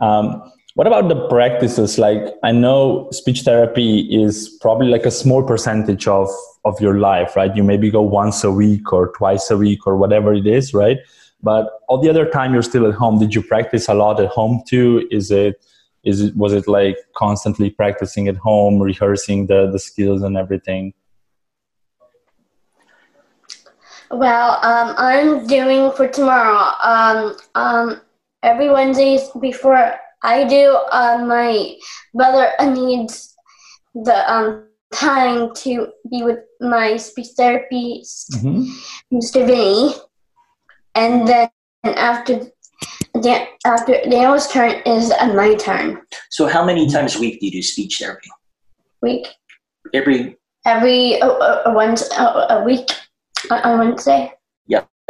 Um, 0.00 0.52
what 0.74 0.86
about 0.86 1.08
the 1.08 1.26
practices? 1.28 1.98
Like, 1.98 2.22
I 2.42 2.52
know 2.52 3.08
speech 3.10 3.42
therapy 3.42 4.00
is 4.00 4.58
probably 4.60 4.88
like 4.88 5.06
a 5.06 5.10
small 5.10 5.42
percentage 5.42 6.06
of, 6.06 6.28
of 6.66 6.78
your 6.82 6.98
life, 6.98 7.34
right? 7.34 7.54
You 7.56 7.64
maybe 7.64 7.90
go 7.90 8.02
once 8.02 8.44
a 8.44 8.50
week 8.50 8.92
or 8.92 9.10
twice 9.12 9.50
a 9.50 9.56
week 9.56 9.86
or 9.86 9.96
whatever 9.96 10.34
it 10.34 10.46
is, 10.46 10.74
right? 10.74 10.98
But 11.46 11.64
all 11.86 11.98
the 11.98 12.10
other 12.10 12.28
time 12.28 12.52
you're 12.52 12.70
still 12.72 12.88
at 12.88 12.94
home. 12.94 13.20
Did 13.20 13.32
you 13.32 13.40
practice 13.40 13.88
a 13.88 13.94
lot 13.94 14.20
at 14.20 14.30
home 14.30 14.64
too? 14.66 15.06
Is 15.12 15.30
it, 15.30 15.64
is 16.02 16.20
it, 16.20 16.36
was 16.36 16.52
it 16.52 16.66
like 16.66 16.96
constantly 17.16 17.70
practicing 17.70 18.26
at 18.26 18.36
home, 18.36 18.80
rehearsing 18.80 19.46
the, 19.46 19.70
the 19.70 19.78
skills 19.78 20.22
and 20.22 20.36
everything? 20.36 20.92
Well, 24.10 24.50
um, 24.70 24.94
I'm 24.98 25.46
doing 25.46 25.92
for 25.92 26.08
tomorrow. 26.08 26.64
Um, 26.82 27.36
um, 27.54 28.00
every 28.42 28.68
Wednesday 28.68 29.20
before 29.40 29.94
I 30.24 30.44
do, 30.44 30.76
uh, 30.90 31.18
my 31.24 31.76
brother 32.12 32.50
needs 32.72 33.36
the 33.94 34.18
um, 34.32 34.64
time 34.92 35.54
to 35.62 35.92
be 36.10 36.24
with 36.24 36.40
my 36.60 36.96
speech 36.96 37.30
therapist, 37.36 38.32
Mhm. 38.32 38.66
Mr. 39.12 39.46
Vinny, 39.46 39.94
and 40.96 41.28
then 41.28 41.48
after 41.84 42.40
Dan- 43.22 43.46
after 43.64 43.92
Daniel's 44.04 44.48
turn 44.48 44.82
is 44.84 45.12
my 45.34 45.54
turn. 45.54 46.00
So, 46.30 46.46
how 46.46 46.64
many 46.64 46.88
times 46.90 47.16
a 47.16 47.20
week 47.20 47.40
do 47.40 47.46
you 47.46 47.52
do 47.52 47.62
speech 47.62 47.98
therapy? 48.00 48.28
Week 49.02 49.26
Every 49.94 50.36
every 50.64 51.20
uh, 51.22 51.28
uh, 51.28 51.62
once 51.74 52.10
uh, 52.18 52.46
a 52.50 52.64
week 52.64 52.90
uh, 53.50 53.60
on 53.64 53.78
Wednesday. 53.78 54.32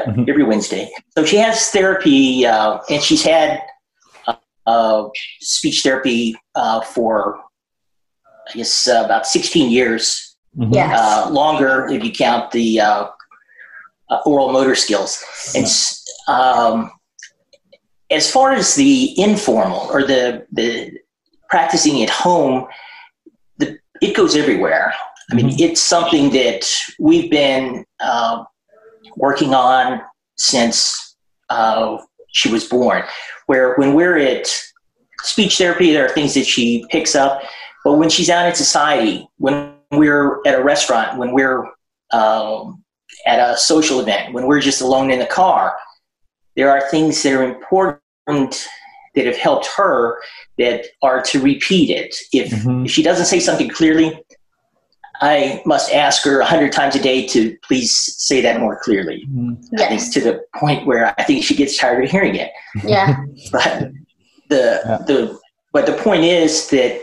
Mhm. 0.06 0.28
every 0.28 0.44
Wednesday. 0.44 0.92
So 1.16 1.24
she 1.24 1.38
has 1.38 1.70
therapy, 1.70 2.44
uh, 2.44 2.80
and 2.90 3.02
she's 3.02 3.24
had 3.24 3.62
uh, 4.26 4.34
uh, 4.66 5.08
speech 5.40 5.82
therapy 5.82 6.36
uh, 6.54 6.82
for 6.82 7.40
I 8.46 8.52
guess 8.58 8.86
uh, 8.86 9.04
about 9.06 9.26
16 9.26 9.70
years, 9.70 10.36
Mhm. 10.54 10.74
Yes. 10.74 11.00
uh, 11.00 11.30
longer 11.30 11.86
if 11.88 12.04
you 12.04 12.12
count 12.12 12.50
the 12.50 12.78
uh, 14.10 14.20
oral 14.26 14.52
motor 14.52 14.74
skills. 14.74 15.22
And 15.54 15.66
um, 16.28 16.90
as 18.10 18.30
far 18.30 18.52
as 18.52 18.74
the 18.74 19.18
informal 19.20 19.88
or 19.90 20.02
the 20.02 20.46
the 20.52 20.92
practicing 21.48 22.02
at 22.02 22.10
home, 22.10 22.66
the, 23.58 23.78
it 24.00 24.16
goes 24.16 24.36
everywhere. 24.36 24.92
I 25.30 25.34
mean, 25.34 25.60
it's 25.60 25.82
something 25.82 26.30
that 26.30 26.68
we've 26.98 27.30
been 27.30 27.84
uh, 28.00 28.44
working 29.16 29.54
on 29.54 30.00
since 30.36 31.16
uh, 31.48 31.98
she 32.28 32.50
was 32.50 32.64
born. 32.64 33.02
Where 33.46 33.74
when 33.76 33.94
we're 33.94 34.18
at 34.18 34.48
speech 35.22 35.58
therapy, 35.58 35.92
there 35.92 36.06
are 36.06 36.08
things 36.08 36.34
that 36.34 36.46
she 36.46 36.84
picks 36.90 37.14
up, 37.14 37.42
but 37.84 37.94
when 37.94 38.08
she's 38.08 38.30
out 38.30 38.46
in 38.46 38.54
society, 38.54 39.28
when 39.38 39.74
we're 39.90 40.40
at 40.46 40.58
a 40.58 40.62
restaurant, 40.62 41.18
when 41.18 41.32
we're 41.32 41.64
um, 42.12 42.84
at 43.26 43.38
a 43.38 43.56
social 43.56 44.00
event, 44.00 44.32
when 44.34 44.46
we're 44.46 44.60
just 44.60 44.80
alone 44.80 45.10
in 45.10 45.18
the 45.18 45.26
car, 45.26 45.76
there 46.56 46.70
are 46.70 46.88
things 46.90 47.22
that 47.22 47.32
are 47.32 47.42
important 47.42 48.68
that 49.14 49.26
have 49.26 49.36
helped 49.36 49.66
her 49.76 50.18
that 50.58 50.84
are 51.02 51.22
to 51.22 51.40
repeat 51.40 51.90
it. 51.90 52.14
If, 52.32 52.50
Mhm. 52.50 52.84
if 52.86 52.90
she 52.90 53.02
doesn't 53.02 53.26
say 53.26 53.40
something 53.40 53.68
clearly, 53.70 54.22
I 55.22 55.62
must 55.64 55.92
ask 55.92 56.22
her 56.24 56.40
a 56.40 56.44
hundred 56.44 56.72
times 56.72 56.94
a 56.94 57.00
day 57.00 57.26
to 57.28 57.56
please 57.66 57.96
say 58.18 58.42
that 58.42 58.60
more 58.60 58.78
clearly. 58.82 59.24
Mhm. 59.30 59.56
I 59.74 59.88
think 59.88 60.00
Yes. 60.00 60.10
to 60.10 60.20
the 60.20 60.42
point 60.56 60.86
where 60.86 61.14
I 61.18 61.22
think 61.22 61.42
she 61.42 61.54
gets 61.54 61.78
tired 61.78 62.04
of 62.04 62.10
hearing 62.10 62.34
it. 62.36 62.50
Yeah. 62.84 63.16
But 63.52 63.90
the 64.50 64.80
Yeah. 64.84 64.98
the 65.06 65.38
but 65.72 65.86
the 65.86 65.94
point 65.94 66.24
is 66.24 66.68
that 66.68 67.00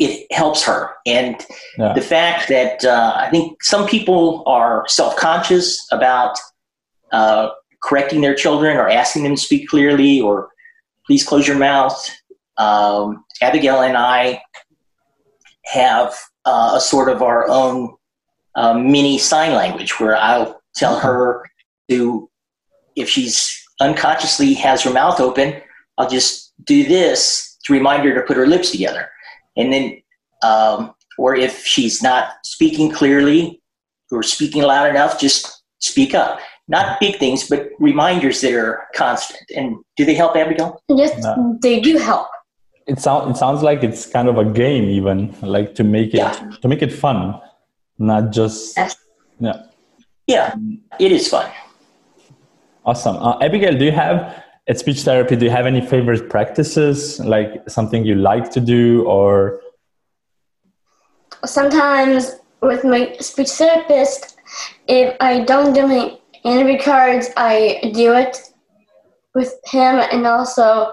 it 0.00 0.26
helps 0.32 0.62
her, 0.64 0.90
and 1.06 1.36
Yeah. 1.78 1.92
the 1.92 2.00
fact 2.00 2.48
that 2.48 2.84
uh, 2.84 3.12
I 3.16 3.28
think 3.30 3.62
some 3.62 3.86
people 3.86 4.42
are 4.46 4.84
self 4.88 5.14
conscious 5.16 5.86
about 5.92 6.36
uh, 7.12 7.50
correcting 7.82 8.20
their 8.22 8.34
children 8.34 8.76
or 8.76 8.88
asking 8.88 9.22
them 9.24 9.36
to 9.36 9.40
speak 9.40 9.68
clearly 9.68 10.20
or 10.20 10.48
please 11.06 11.24
close 11.24 11.46
your 11.46 11.58
mouth. 11.58 11.98
Um, 12.56 13.24
Abigail 13.42 13.82
and 13.82 13.96
I 13.96 14.42
have 15.66 16.14
uh, 16.44 16.72
a 16.76 16.80
sort 16.80 17.08
of 17.08 17.22
our 17.22 17.48
own 17.48 17.94
uh, 18.54 18.74
mini 18.74 19.18
sign 19.18 19.52
language 19.54 20.00
where 20.00 20.16
I'll 20.16 20.60
tell 20.74 20.98
her 21.00 21.44
to, 21.88 22.28
if 22.96 23.08
she's 23.08 23.56
unconsciously 23.80 24.54
has 24.54 24.82
her 24.82 24.92
mouth 24.92 25.20
open, 25.20 25.60
I'll 25.98 26.08
just 26.08 26.52
do 26.64 26.84
this 26.84 27.56
to 27.64 27.72
remind 27.72 28.04
her 28.04 28.14
to 28.14 28.22
put 28.22 28.36
her 28.36 28.46
lips 28.46 28.70
together. 28.70 29.10
And 29.56 29.72
then, 29.72 30.02
um, 30.42 30.94
or 31.18 31.34
if 31.34 31.64
she's 31.64 32.02
not 32.02 32.32
speaking 32.44 32.90
clearly 32.90 33.60
or 34.10 34.22
speaking 34.22 34.62
loud 34.62 34.88
enough, 34.90 35.20
just 35.20 35.62
speak 35.78 36.14
up. 36.14 36.40
Not 36.68 37.00
big 37.00 37.18
things, 37.18 37.48
but 37.48 37.68
reminders 37.80 38.40
that 38.42 38.52
are 38.54 38.86
constant. 38.94 39.40
And 39.56 39.76
do 39.96 40.04
they 40.04 40.14
help, 40.14 40.36
Abigail? 40.36 40.80
Yes, 40.88 41.20
No. 41.22 41.58
they 41.62 41.80
do 41.80 41.98
help. 41.98 42.28
it 42.86 42.98
sounds 42.98 43.30
it 43.30 43.36
sounds 43.38 43.62
like 43.62 43.84
it's 43.88 44.06
kind 44.06 44.26
of 44.28 44.36
a 44.38 44.44
game 44.44 44.84
even 44.98 45.18
like 45.42 45.74
to 45.78 45.84
make 45.84 46.10
it 46.14 46.18
Yeah. 46.22 46.32
to 46.62 46.66
make 46.72 46.82
it 46.82 46.92
fun 47.04 47.18
not 47.98 48.32
just 48.38 48.76
Yes. 48.76 48.96
yeah 49.38 49.58
Yeah, 50.26 50.54
it 50.98 51.12
is 51.12 51.28
fun. 51.28 51.46
awesome 52.84 53.16
uh, 53.26 53.36
abigail 53.46 53.74
do 53.78 53.84
you 53.84 53.92
have 54.04 54.16
at 54.70 54.78
speech 54.78 55.02
therapy, 55.02 55.34
do 55.34 55.46
you 55.46 55.50
have 55.50 55.66
any 55.66 55.80
favorite 55.80 56.30
practices, 56.30 57.18
like 57.18 57.68
something 57.68 58.04
you 58.04 58.14
like 58.14 58.52
to 58.52 58.60
do, 58.60 59.04
or 59.04 59.60
sometimes 61.44 62.36
with 62.62 62.84
my 62.84 63.16
speech 63.18 63.50
therapist, 63.50 64.36
if 64.86 65.16
I 65.20 65.40
don't 65.40 65.74
do 65.74 65.88
my 65.88 66.16
interview 66.44 66.78
cards, 66.78 67.30
I 67.36 67.80
do 67.94 68.14
it 68.14 68.38
with 69.34 69.52
him 69.66 69.98
and 70.12 70.24
also 70.24 70.92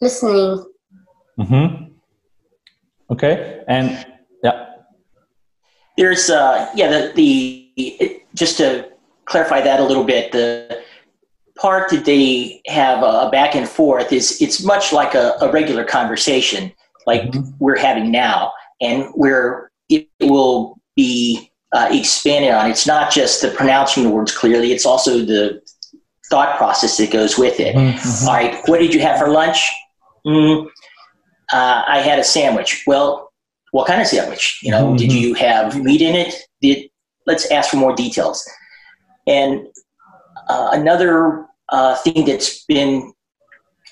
listening. 0.00 0.64
Mm-hmm. 1.38 1.84
Okay, 3.10 3.62
and 3.68 4.06
yeah, 4.42 4.66
there's 5.98 6.30
uh, 6.30 6.70
yeah 6.74 6.88
the 6.88 7.12
the 7.14 7.72
it, 7.76 8.22
just 8.34 8.56
to 8.56 8.88
clarify 9.26 9.60
that 9.60 9.80
a 9.80 9.84
little 9.84 10.04
bit 10.04 10.32
the 10.32 10.82
part 11.60 11.90
that 11.90 12.04
they 12.04 12.62
have 12.66 13.02
a 13.02 13.28
back 13.30 13.54
and 13.54 13.68
forth 13.68 14.12
is 14.12 14.40
it's 14.40 14.64
much 14.64 14.92
like 14.92 15.14
a, 15.14 15.34
a 15.40 15.52
regular 15.52 15.84
conversation 15.84 16.72
like 17.06 17.22
mm-hmm. 17.22 17.50
we're 17.58 17.76
having 17.76 18.10
now 18.10 18.52
and 18.80 19.04
where 19.14 19.70
it 19.88 20.08
will 20.20 20.80
be 20.96 21.50
uh, 21.72 21.88
expanded 21.90 22.50
on. 22.50 22.70
It's 22.70 22.86
not 22.86 23.12
just 23.12 23.42
the 23.42 23.48
pronouncing 23.48 24.04
the 24.04 24.10
words 24.10 24.36
clearly 24.36 24.72
it's 24.72 24.86
also 24.86 25.18
the 25.18 25.60
thought 26.30 26.56
process 26.56 26.96
that 26.96 27.10
goes 27.10 27.36
with 27.36 27.60
it. 27.60 27.74
Mm-hmm. 27.74 28.28
All 28.28 28.34
right 28.34 28.56
what 28.66 28.78
did 28.78 28.94
you 28.94 29.00
have 29.00 29.18
for 29.18 29.28
lunch? 29.28 29.70
Mm, 30.26 30.66
uh, 31.52 31.82
i 31.86 31.98
had 31.98 32.18
a 32.18 32.24
sandwich. 32.24 32.84
Well 32.86 33.32
what 33.72 33.86
kind 33.86 34.00
of 34.00 34.06
sandwich? 34.06 34.60
You 34.62 34.70
know 34.70 34.86
mm-hmm. 34.86 34.96
did 34.96 35.12
you 35.12 35.34
have 35.34 35.78
meat 35.82 36.00
in 36.00 36.14
it? 36.14 36.34
Did 36.62 36.88
let's 37.26 37.50
ask 37.50 37.70
for 37.70 37.76
more 37.76 37.94
details. 37.94 38.48
And 39.26 39.66
uh, 40.48 40.70
another 40.72 41.46
uh, 41.70 41.96
thing 41.96 42.24
that's 42.24 42.64
been 42.64 43.12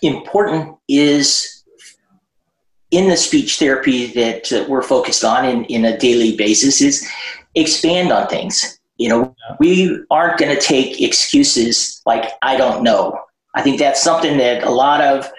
important 0.03 0.77
is 0.89 1.65
in 2.91 3.09
the 3.09 3.17
speech 3.17 3.59
therapy 3.59 4.07
that 4.07 4.53
uh, 4.53 4.65
we're 4.69 4.83
focused 4.83 5.25
on 5.25 5.45
in, 5.45 5.65
in 5.67 5.85
a 5.85 5.99
daily 5.99 6.37
basis 6.37 6.81
is 6.81 7.09
expand 7.55 8.13
on 8.13 8.27
things. 8.29 8.81
You 8.97 9.09
know, 9.09 9.37
we 9.61 9.99
aren't 10.11 10.39
going 10.39 10.55
to 10.55 10.61
take 10.61 11.01
excuses 11.01 12.01
like, 12.07 12.33
I 12.43 12.57
don't 12.57 12.83
know. 12.83 13.19
I 13.55 13.63
think 13.63 13.79
that's 13.79 14.03
something 14.03 14.39
that 14.39 14.65
a 14.65 14.71
lot 14.71 15.01
of 15.01 15.31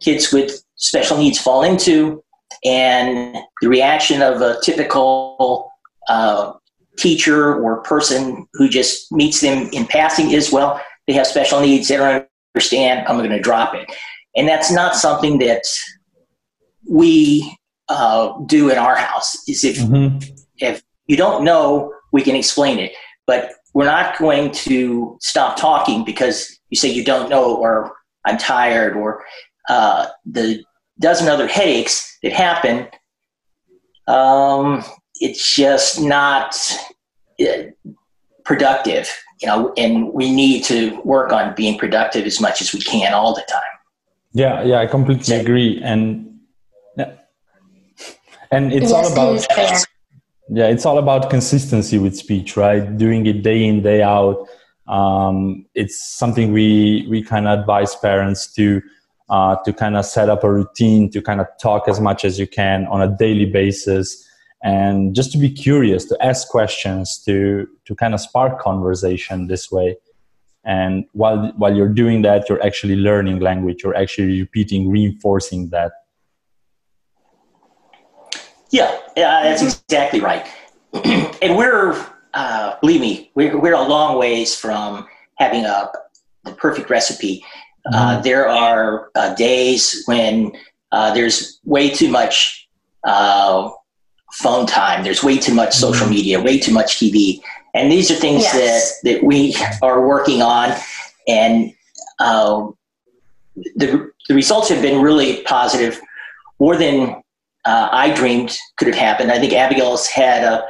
kids 0.00 0.32
with 0.32 0.62
special 0.76 1.16
needs 1.18 1.38
fall 1.38 1.62
into. 1.62 2.22
And 2.64 3.36
the 3.60 3.68
reaction 3.68 4.22
of 4.22 4.40
a 4.40 4.58
typical 4.62 5.70
uh, 6.08 6.52
teacher 6.98 7.54
or 7.62 7.82
person 7.82 8.48
who 8.54 8.68
just 8.68 9.12
meets 9.12 9.40
them 9.40 9.68
in 9.72 9.86
passing 9.86 10.30
is, 10.30 10.50
well, 10.50 10.80
they 11.06 11.12
have 11.12 11.26
special 11.26 11.60
needs, 11.60 11.88
they 11.88 11.96
don't 11.96 12.26
understand, 12.54 13.06
I'm 13.06 13.18
going 13.18 13.30
to 13.30 13.40
drop 13.40 13.74
it. 13.74 13.90
And 14.36 14.48
that's 14.48 14.70
not 14.70 14.94
something 14.94 15.38
that 15.38 15.62
we 16.88 17.56
uh, 17.88 18.38
do 18.46 18.70
in 18.70 18.78
our 18.78 18.96
house. 18.96 19.36
Is 19.48 19.64
if 19.64 19.78
mm-hmm. 19.78 20.18
if 20.58 20.82
you 21.06 21.16
don't 21.16 21.44
know, 21.44 21.92
we 22.12 22.22
can 22.22 22.36
explain 22.36 22.78
it, 22.78 22.92
but 23.26 23.52
we're 23.74 23.84
not 23.84 24.18
going 24.18 24.50
to 24.52 25.16
stop 25.20 25.58
talking 25.58 26.04
because 26.04 26.58
you 26.70 26.76
say 26.76 26.88
you 26.88 27.04
don't 27.04 27.30
know 27.30 27.56
or 27.56 27.94
I'm 28.24 28.38
tired 28.38 28.96
or 28.96 29.24
uh, 29.68 30.06
the 30.24 30.64
dozen 30.98 31.28
other 31.28 31.46
headaches 31.46 32.18
that 32.22 32.32
happen. 32.32 32.88
Um, 34.06 34.84
it's 35.16 35.54
just 35.54 36.00
not 36.00 36.56
uh, 37.40 37.64
productive 38.46 39.10
you 39.40 39.48
know, 39.48 39.72
and 39.76 40.12
we 40.12 40.32
need 40.32 40.64
to 40.64 40.98
work 41.02 41.32
on 41.32 41.54
being 41.54 41.78
productive 41.78 42.24
as 42.24 42.40
much 42.40 42.60
as 42.60 42.72
we 42.72 42.80
can 42.80 43.12
all 43.12 43.34
the 43.34 43.44
time. 43.48 43.60
Yeah, 44.32 44.62
yeah, 44.62 44.80
I 44.80 44.86
completely 44.86 45.36
agree, 45.36 45.80
and 45.82 46.40
yeah, 46.96 47.12
and 48.50 48.72
it's 48.72 48.90
yes, 48.90 48.92
all 48.92 49.12
about 49.12 49.86
yeah, 50.48 50.68
it's 50.68 50.86
all 50.86 50.98
about 50.98 51.30
consistency 51.30 51.98
with 51.98 52.16
speech, 52.16 52.56
right? 52.56 52.96
Doing 52.96 53.26
it 53.26 53.42
day 53.42 53.64
in 53.64 53.82
day 53.82 54.02
out. 54.02 54.46
Um, 54.88 55.66
it's 55.74 55.98
something 55.98 56.52
we 56.52 57.06
we 57.08 57.22
kind 57.22 57.48
of 57.48 57.60
advise 57.60 57.96
parents 57.96 58.52
to 58.54 58.82
uh, 59.30 59.56
to 59.64 59.72
kind 59.72 59.96
of 59.96 60.04
set 60.04 60.28
up 60.28 60.44
a 60.44 60.52
routine 60.52 61.10
to 61.10 61.22
kind 61.22 61.40
of 61.40 61.46
talk 61.60 61.88
as 61.88 61.98
much 61.98 62.24
as 62.24 62.38
you 62.38 62.46
can 62.46 62.86
on 62.86 63.00
a 63.02 63.08
daily 63.08 63.46
basis 63.46 64.25
and 64.66 65.14
just 65.14 65.30
to 65.30 65.38
be 65.38 65.48
curious 65.48 66.04
to 66.06 66.16
ask 66.20 66.48
questions 66.48 67.22
to 67.24 67.68
to 67.84 67.94
kind 67.94 68.12
of 68.14 68.20
spark 68.20 68.58
conversation 68.58 69.46
this 69.46 69.70
way. 69.70 69.96
And 70.64 71.04
while 71.12 71.52
while 71.56 71.74
you're 71.74 71.94
doing 72.02 72.22
that 72.22 72.48
you're 72.48 72.62
actually 72.66 72.96
learning 72.96 73.38
language. 73.38 73.84
You're 73.84 73.96
actually 73.96 74.40
repeating 74.40 74.90
reinforcing 74.90 75.70
that. 75.70 75.92
Yeah 78.70 78.90
yeah 79.16 79.44
that's 79.44 79.62
exactly 79.62 80.20
right. 80.20 80.44
And 81.42 81.56
we're 81.56 81.94
uh, 82.34 82.74
believe 82.80 83.00
me 83.00 83.30
we're, 83.36 83.56
we're 83.56 83.74
a 83.74 83.86
long 83.86 84.18
ways 84.18 84.56
from 84.56 85.06
having 85.36 85.64
a 85.64 85.92
the 86.44 86.52
perfect 86.52 86.90
recipe. 86.90 87.44
Uh, 87.86 87.92
mm-hmm. 87.94 88.22
there 88.22 88.48
are 88.48 89.10
uh, 89.14 89.32
days 89.36 90.02
when 90.06 90.50
uh, 90.90 91.14
there's 91.14 91.60
way 91.64 91.88
too 91.88 92.10
much 92.10 92.68
uh, 93.04 93.70
phone 94.36 94.66
time. 94.66 95.02
There's 95.02 95.22
way 95.22 95.38
too 95.38 95.54
much 95.54 95.74
social 95.74 96.06
mm-hmm. 96.06 96.14
media, 96.14 96.42
way 96.42 96.58
too 96.58 96.72
much 96.72 96.98
TV, 96.98 97.40
and 97.74 97.90
these 97.90 98.10
are 98.10 98.14
things 98.14 98.42
yes. 98.42 99.00
that 99.02 99.10
that 99.10 99.22
we 99.24 99.56
are 99.82 100.06
working 100.06 100.42
on, 100.42 100.76
and 101.26 101.72
uh, 102.18 102.68
the 103.76 104.10
the 104.28 104.34
results 104.34 104.68
have 104.68 104.82
been 104.82 105.00
really 105.00 105.42
positive, 105.42 106.00
more 106.58 106.76
than 106.76 107.22
uh, 107.64 107.88
I 107.90 108.12
dreamed 108.12 108.56
could 108.76 108.88
have 108.88 108.96
happened. 108.96 109.32
I 109.32 109.38
think 109.38 109.52
Abigail's 109.52 110.06
had 110.06 110.44
a, 110.44 110.64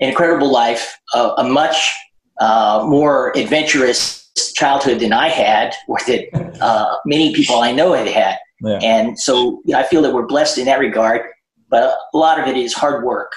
an 0.00 0.08
incredible 0.08 0.50
life, 0.50 0.96
a, 1.14 1.30
a 1.38 1.44
much 1.44 1.92
uh, 2.40 2.84
more 2.86 3.36
adventurous 3.36 4.30
childhood 4.54 5.00
than 5.00 5.12
I 5.12 5.28
had, 5.28 5.74
or 5.88 5.98
that 6.06 6.58
uh, 6.60 6.96
many 7.04 7.34
people 7.34 7.56
I 7.56 7.72
know 7.72 7.94
had 7.94 8.06
had. 8.06 8.38
Yeah. 8.60 8.78
And 8.82 9.18
so 9.18 9.62
I 9.74 9.84
feel 9.84 10.02
that 10.02 10.12
we're 10.12 10.26
blessed 10.26 10.58
in 10.58 10.64
that 10.66 10.80
regard 10.80 11.22
but 11.68 11.98
a 12.12 12.16
lot 12.16 12.40
of 12.40 12.46
it 12.48 12.56
is 12.56 12.72
hard 12.74 13.04
work. 13.04 13.32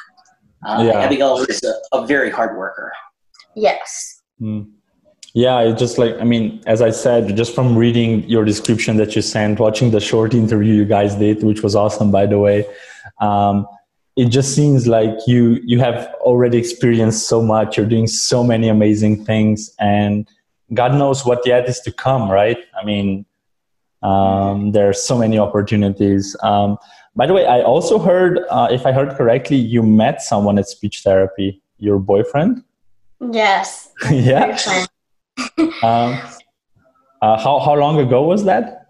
Uh, 0.66 0.84
yeah. 0.86 1.00
Abigail 1.00 1.38
is 1.38 1.64
a, 1.64 1.74
a, 1.98 2.06
very 2.06 2.30
hard 2.30 2.56
worker. 2.58 2.92
Yes. 3.56 4.22
Mm. 4.40 4.70
Yeah, 5.34 5.62
it 5.62 5.78
just 5.78 5.98
like 5.98 6.16
I 6.20 6.24
mean, 6.24 6.62
as 6.68 6.82
I 6.82 6.92
said, 6.92 7.36
just 7.38 7.56
from 7.56 7.78
reading 7.78 8.28
your 8.30 8.44
description 8.44 8.98
that 8.98 9.16
you 9.16 9.22
sent, 9.22 9.60
watching 9.60 9.92
the 9.92 10.00
short 10.00 10.34
interview 10.34 10.74
you 10.74 10.86
guys 10.86 11.16
did, 11.16 11.42
which 11.42 11.64
was 11.64 11.74
awesome, 11.74 12.12
by 12.12 12.26
the 12.26 12.38
way. 12.38 12.66
Um, 13.22 13.66
it 14.18 14.26
just 14.26 14.54
seems 14.54 14.88
like 14.88 15.16
you 15.28 15.60
you 15.64 15.80
have 15.80 16.14
already 16.20 16.58
experienced 16.58 17.30
so 17.30 17.42
much. 17.42 17.78
You're 17.78 17.86
doing 17.86 18.08
so 18.08 18.44
many 18.44 18.68
amazing 18.68 19.24
things, 19.24 19.74
and 19.80 20.28
God 20.74 20.96
knows 20.96 21.26
what 21.26 21.46
yet 21.46 21.68
is 21.70 21.80
to 21.82 21.94
come. 21.94 22.30
Right? 22.30 22.58
I 22.80 22.84
mean, 22.84 23.26
um, 24.04 24.74
there 24.74 24.90
are 24.90 24.94
so 24.94 25.18
many 25.18 25.40
opportunities. 25.40 26.36
Um, 26.44 26.78
by 27.16 27.26
the 27.28 27.34
way, 27.34 27.46
I 27.46 27.62
also 27.62 28.00
heard, 28.00 28.40
uh, 28.50 28.70
if 28.72 28.86
I 28.86 28.92
heard 28.92 29.16
correctly, 29.18 29.58
you 29.58 29.84
met 29.84 30.22
someone 30.22 30.58
at 30.58 30.68
speech 30.68 31.02
therapy. 31.04 31.62
Your 31.78 32.00
boyfriend? 32.00 32.64
Yes. 33.32 33.92
yeah. 34.12 34.58
um, 35.84 36.20
uh, 37.22 37.38
how 37.38 37.60
how 37.60 37.76
long 37.76 38.00
ago 38.00 38.24
was 38.24 38.46
that? 38.46 38.88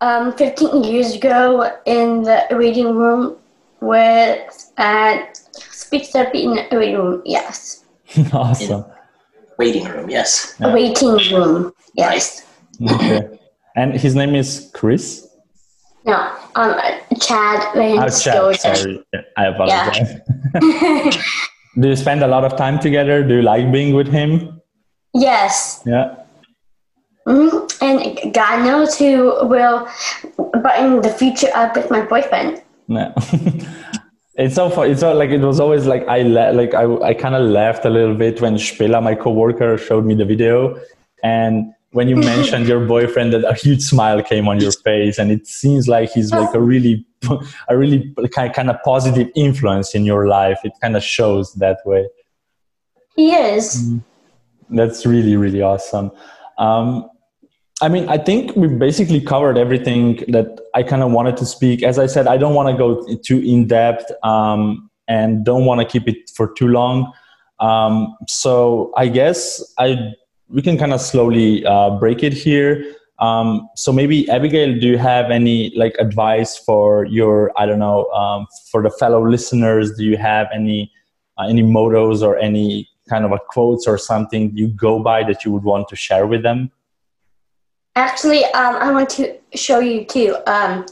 Um, 0.00 0.32
15 0.32 0.84
years 0.84 1.14
ago 1.14 1.70
in 1.86 2.22
the 2.22 2.46
reading 2.50 2.94
room 2.94 3.36
with 3.80 4.72
at 4.76 5.36
speech 5.54 6.08
therapy 6.08 6.44
in 6.44 6.54
the 6.54 6.78
reading 6.78 6.96
room. 6.96 7.22
Yes. 7.24 7.84
awesome. 8.32 8.84
Waiting 9.58 9.84
room. 9.84 10.10
Yes. 10.10 10.56
Yeah. 10.60 10.74
Waiting 10.74 11.16
room. 11.32 11.72
Yes. 11.94 12.46
Okay. 12.90 13.38
And 13.76 13.94
his 13.94 14.14
name 14.14 14.34
is 14.34 14.70
Chris. 14.74 15.28
No, 16.04 16.36
um, 16.54 16.74
Chad 17.20 17.74
Vance 17.74 18.26
oh, 18.26 18.52
Chad, 18.52 18.76
sorry. 18.76 19.04
I 19.36 19.46
apologize. 19.46 20.20
Yeah. 20.62 21.10
Do 21.80 21.88
you 21.88 21.96
spend 21.96 22.22
a 22.22 22.26
lot 22.26 22.44
of 22.44 22.56
time 22.56 22.78
together? 22.78 23.22
Do 23.26 23.36
you 23.36 23.42
like 23.42 23.72
being 23.72 23.94
with 23.94 24.08
him? 24.08 24.60
Yes. 25.14 25.82
Yeah. 25.86 26.16
Mm-hmm. 27.26 27.84
And 27.84 28.34
God 28.34 28.64
knows 28.64 28.98
who 28.98 29.46
will 29.46 29.88
button 30.36 31.00
the 31.00 31.14
future 31.16 31.48
up 31.54 31.76
with 31.76 31.90
my 31.90 32.02
boyfriend. 32.02 32.62
No. 32.88 33.12
it's 34.36 34.54
so 34.54 34.68
fun. 34.68 34.90
It's 34.90 35.00
so 35.00 35.14
like 35.14 35.30
it 35.30 35.40
was 35.40 35.60
always 35.60 35.86
like 35.86 36.06
I 36.08 36.22
le- 36.22 36.52
like 36.52 36.74
I 36.74 36.84
I 37.02 37.14
kind 37.14 37.34
of 37.34 37.42
laughed 37.48 37.84
a 37.84 37.90
little 37.90 38.14
bit 38.14 38.40
when 38.40 38.56
Spela, 38.56 39.02
my 39.02 39.14
coworker, 39.14 39.78
showed 39.78 40.04
me 40.04 40.14
the 40.14 40.24
video, 40.24 40.78
and 41.22 41.72
when 41.92 42.08
you 42.08 42.16
mentioned 42.32 42.66
your 42.66 42.84
boyfriend 42.84 43.32
that 43.32 43.44
a 43.44 43.54
huge 43.54 43.82
smile 43.82 44.22
came 44.22 44.48
on 44.48 44.60
your 44.60 44.72
face 44.72 45.18
and 45.18 45.30
it 45.30 45.46
seems 45.46 45.88
like 45.88 46.10
he's 46.10 46.32
like 46.32 46.54
a 46.54 46.60
really 46.60 47.06
a 47.68 47.76
really 47.76 48.14
kind 48.34 48.70
of 48.70 48.76
positive 48.84 49.30
influence 49.34 49.94
in 49.94 50.04
your 50.04 50.26
life 50.26 50.58
it 50.64 50.72
kind 50.80 50.96
of 50.96 51.02
shows 51.02 51.52
that 51.54 51.78
way 51.84 52.06
he 53.16 53.32
is 53.32 53.76
mm-hmm. 53.76 54.76
that's 54.76 55.06
really 55.06 55.36
really 55.36 55.62
awesome 55.62 56.10
um, 56.58 57.08
I 57.80 57.88
mean, 57.88 58.08
I 58.08 58.16
think 58.16 58.54
we 58.54 58.68
basically 58.68 59.20
covered 59.20 59.58
everything 59.58 60.22
that 60.28 60.60
I 60.72 60.84
kind 60.84 61.02
of 61.02 61.10
wanted 61.10 61.36
to 61.38 61.46
speak. 61.46 61.82
As 61.82 61.98
I 61.98 62.06
said, 62.06 62.28
I 62.28 62.36
don't 62.36 62.54
want 62.54 62.68
to 62.68 62.76
go 62.76 63.04
too 63.24 63.40
in 63.40 63.66
depth 63.66 64.12
um, 64.22 64.88
and 65.08 65.44
don't 65.44 65.64
want 65.64 65.80
to 65.80 65.84
keep 65.84 66.06
it 66.06 66.30
for 66.30 66.52
too 66.52 66.68
long. 66.68 67.12
Um, 67.58 68.16
so 68.28 68.92
I 68.96 69.08
guess 69.08 69.60
I 69.78 70.12
we 70.52 70.62
can 70.62 70.78
kind 70.78 70.92
of 70.92 71.00
slowly 71.00 71.64
uh, 71.64 71.90
break 71.98 72.22
it 72.22 72.32
here. 72.32 72.94
Um, 73.18 73.68
so 73.76 73.92
maybe 73.92 74.28
Abigail, 74.30 74.78
do 74.78 74.88
you 74.88 74.98
have 74.98 75.30
any 75.30 75.72
like 75.76 75.94
advice 75.98 76.56
for 76.58 77.04
your 77.06 77.52
I 77.56 77.66
don't 77.66 77.78
know 77.78 78.06
um, 78.10 78.46
for 78.70 78.82
the 78.82 78.90
fellow 78.90 79.26
listeners? 79.26 79.96
Do 79.96 80.04
you 80.04 80.16
have 80.16 80.48
any 80.52 80.92
uh, 81.38 81.46
any 81.46 81.62
mottos 81.62 82.22
or 82.22 82.36
any 82.38 82.88
kind 83.08 83.24
of 83.24 83.32
a 83.32 83.38
quotes 83.38 83.86
or 83.86 83.98
something 83.98 84.56
you 84.56 84.68
go 84.68 84.98
by 84.98 85.22
that 85.24 85.44
you 85.44 85.52
would 85.52 85.64
want 85.64 85.88
to 85.88 85.96
share 85.96 86.26
with 86.26 86.42
them? 86.42 86.70
Actually, 87.94 88.44
um, 88.46 88.76
I 88.76 88.90
want 88.90 89.10
to 89.10 89.38
show 89.54 89.80
you 89.80 90.04
too. 90.04 90.36
Um, 90.46 90.86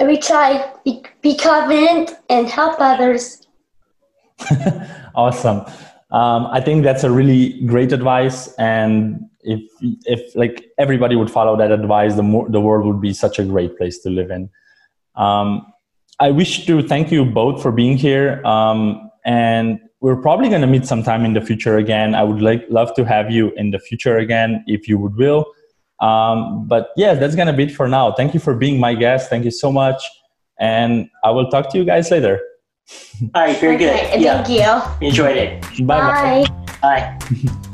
we 0.00 0.18
try 0.18 0.72
be, 0.84 1.02
be 1.20 1.36
confident 1.36 2.12
and 2.30 2.48
help 2.48 2.80
others. 2.80 3.46
awesome. 5.14 5.64
Um, 6.10 6.46
I 6.46 6.60
think 6.60 6.84
that's 6.84 7.04
a 7.04 7.10
really 7.10 7.60
great 7.66 7.92
advice, 7.92 8.52
and 8.54 9.28
if 9.40 9.60
if 9.80 10.34
like 10.34 10.64
everybody 10.78 11.16
would 11.16 11.30
follow 11.30 11.56
that 11.56 11.70
advice, 11.70 12.14
the 12.16 12.22
more 12.22 12.48
the 12.48 12.60
world 12.60 12.86
would 12.86 13.00
be 13.00 13.12
such 13.12 13.38
a 13.38 13.44
great 13.44 13.76
place 13.76 13.98
to 14.00 14.10
live 14.10 14.30
in. 14.30 14.48
Um, 15.16 15.66
I 16.18 16.30
wish 16.30 16.64
to 16.66 16.82
thank 16.82 17.12
you 17.12 17.24
both 17.24 17.60
for 17.62 17.70
being 17.70 17.98
here, 17.98 18.44
um, 18.46 19.10
and 19.24 19.80
we're 20.00 20.16
probably 20.16 20.48
going 20.48 20.60
to 20.60 20.66
meet 20.66 20.86
sometime 20.86 21.24
in 21.24 21.34
the 21.34 21.40
future 21.40 21.76
again. 21.76 22.14
I 22.14 22.22
would 22.22 22.40
like 22.40 22.64
love 22.70 22.94
to 22.94 23.04
have 23.04 23.30
you 23.30 23.50
in 23.56 23.70
the 23.70 23.78
future 23.78 24.16
again, 24.18 24.64
if 24.66 24.88
you 24.88 24.98
would 24.98 25.16
will. 25.16 25.44
Um, 26.00 26.66
but 26.68 26.90
yeah, 26.96 27.14
that's 27.14 27.34
going 27.34 27.48
to 27.48 27.52
be 27.52 27.64
it 27.64 27.72
for 27.72 27.88
now. 27.88 28.12
Thank 28.12 28.32
you 28.32 28.40
for 28.40 28.54
being 28.54 28.78
my 28.78 28.94
guest. 28.94 29.28
Thank 29.28 29.44
you 29.44 29.50
so 29.50 29.72
much. 29.72 30.02
And 30.60 31.10
I 31.24 31.30
will 31.30 31.50
talk 31.50 31.70
to 31.70 31.78
you 31.78 31.84
guys 31.84 32.10
later. 32.10 32.40
All 33.34 33.42
right, 33.42 33.58
very 33.58 33.74
Okay, 33.76 34.10
good. 34.12 34.20
Yeah, 34.22 34.42
Thank 34.42 35.00
you. 35.00 35.06
enjoyed 35.08 35.36
it. 35.36 35.62
Bye 35.86 36.44
Bye. 36.46 36.46
Bye. 36.80 37.18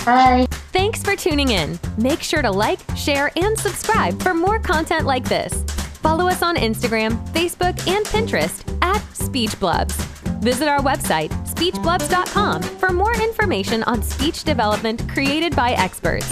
Bye. 0.05 0.47
Thanks 0.73 1.03
for 1.03 1.15
tuning 1.15 1.51
in. 1.51 1.79
Make 1.99 2.23
sure 2.23 2.43
to 2.43 2.51
like, 2.51 2.81
share, 2.97 3.31
and 3.37 3.59
subscribe 3.59 4.21
for 4.23 4.35
more 4.35 4.59
content 4.59 5.07
like 5.07 5.25
this. 5.25 5.63
Follow 6.01 6.27
us 6.29 6.43
on 6.43 6.57
Instagram, 6.57 7.13
Facebook, 7.33 7.77
and 7.89 8.05
Pinterest 8.07 8.63
at 8.83 9.01
SpeechBlubs. 9.13 9.93
Visit 10.43 10.69
our 10.69 10.81
website, 10.81 11.31
speechblubs.com, 11.47 12.63
for 12.63 12.91
more 12.93 13.15
information 13.15 13.83
on 13.85 14.03
speech 14.03 14.45
development 14.45 15.09
created 15.09 15.55
by 15.57 15.73
experts. 15.73 16.29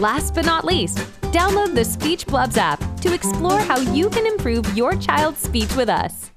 Last 0.00 0.34
but 0.34 0.46
not 0.46 0.64
least, 0.64 0.98
download 1.32 1.74
the 1.74 1.82
SpeechBlubs 1.82 2.56
app 2.56 2.80
to 3.00 3.12
explore 3.12 3.60
how 3.60 3.78
you 3.78 4.08
can 4.10 4.26
improve 4.26 4.74
your 4.76 4.94
child's 4.96 5.40
speech 5.40 5.74
with 5.76 5.88
us. 5.90 6.31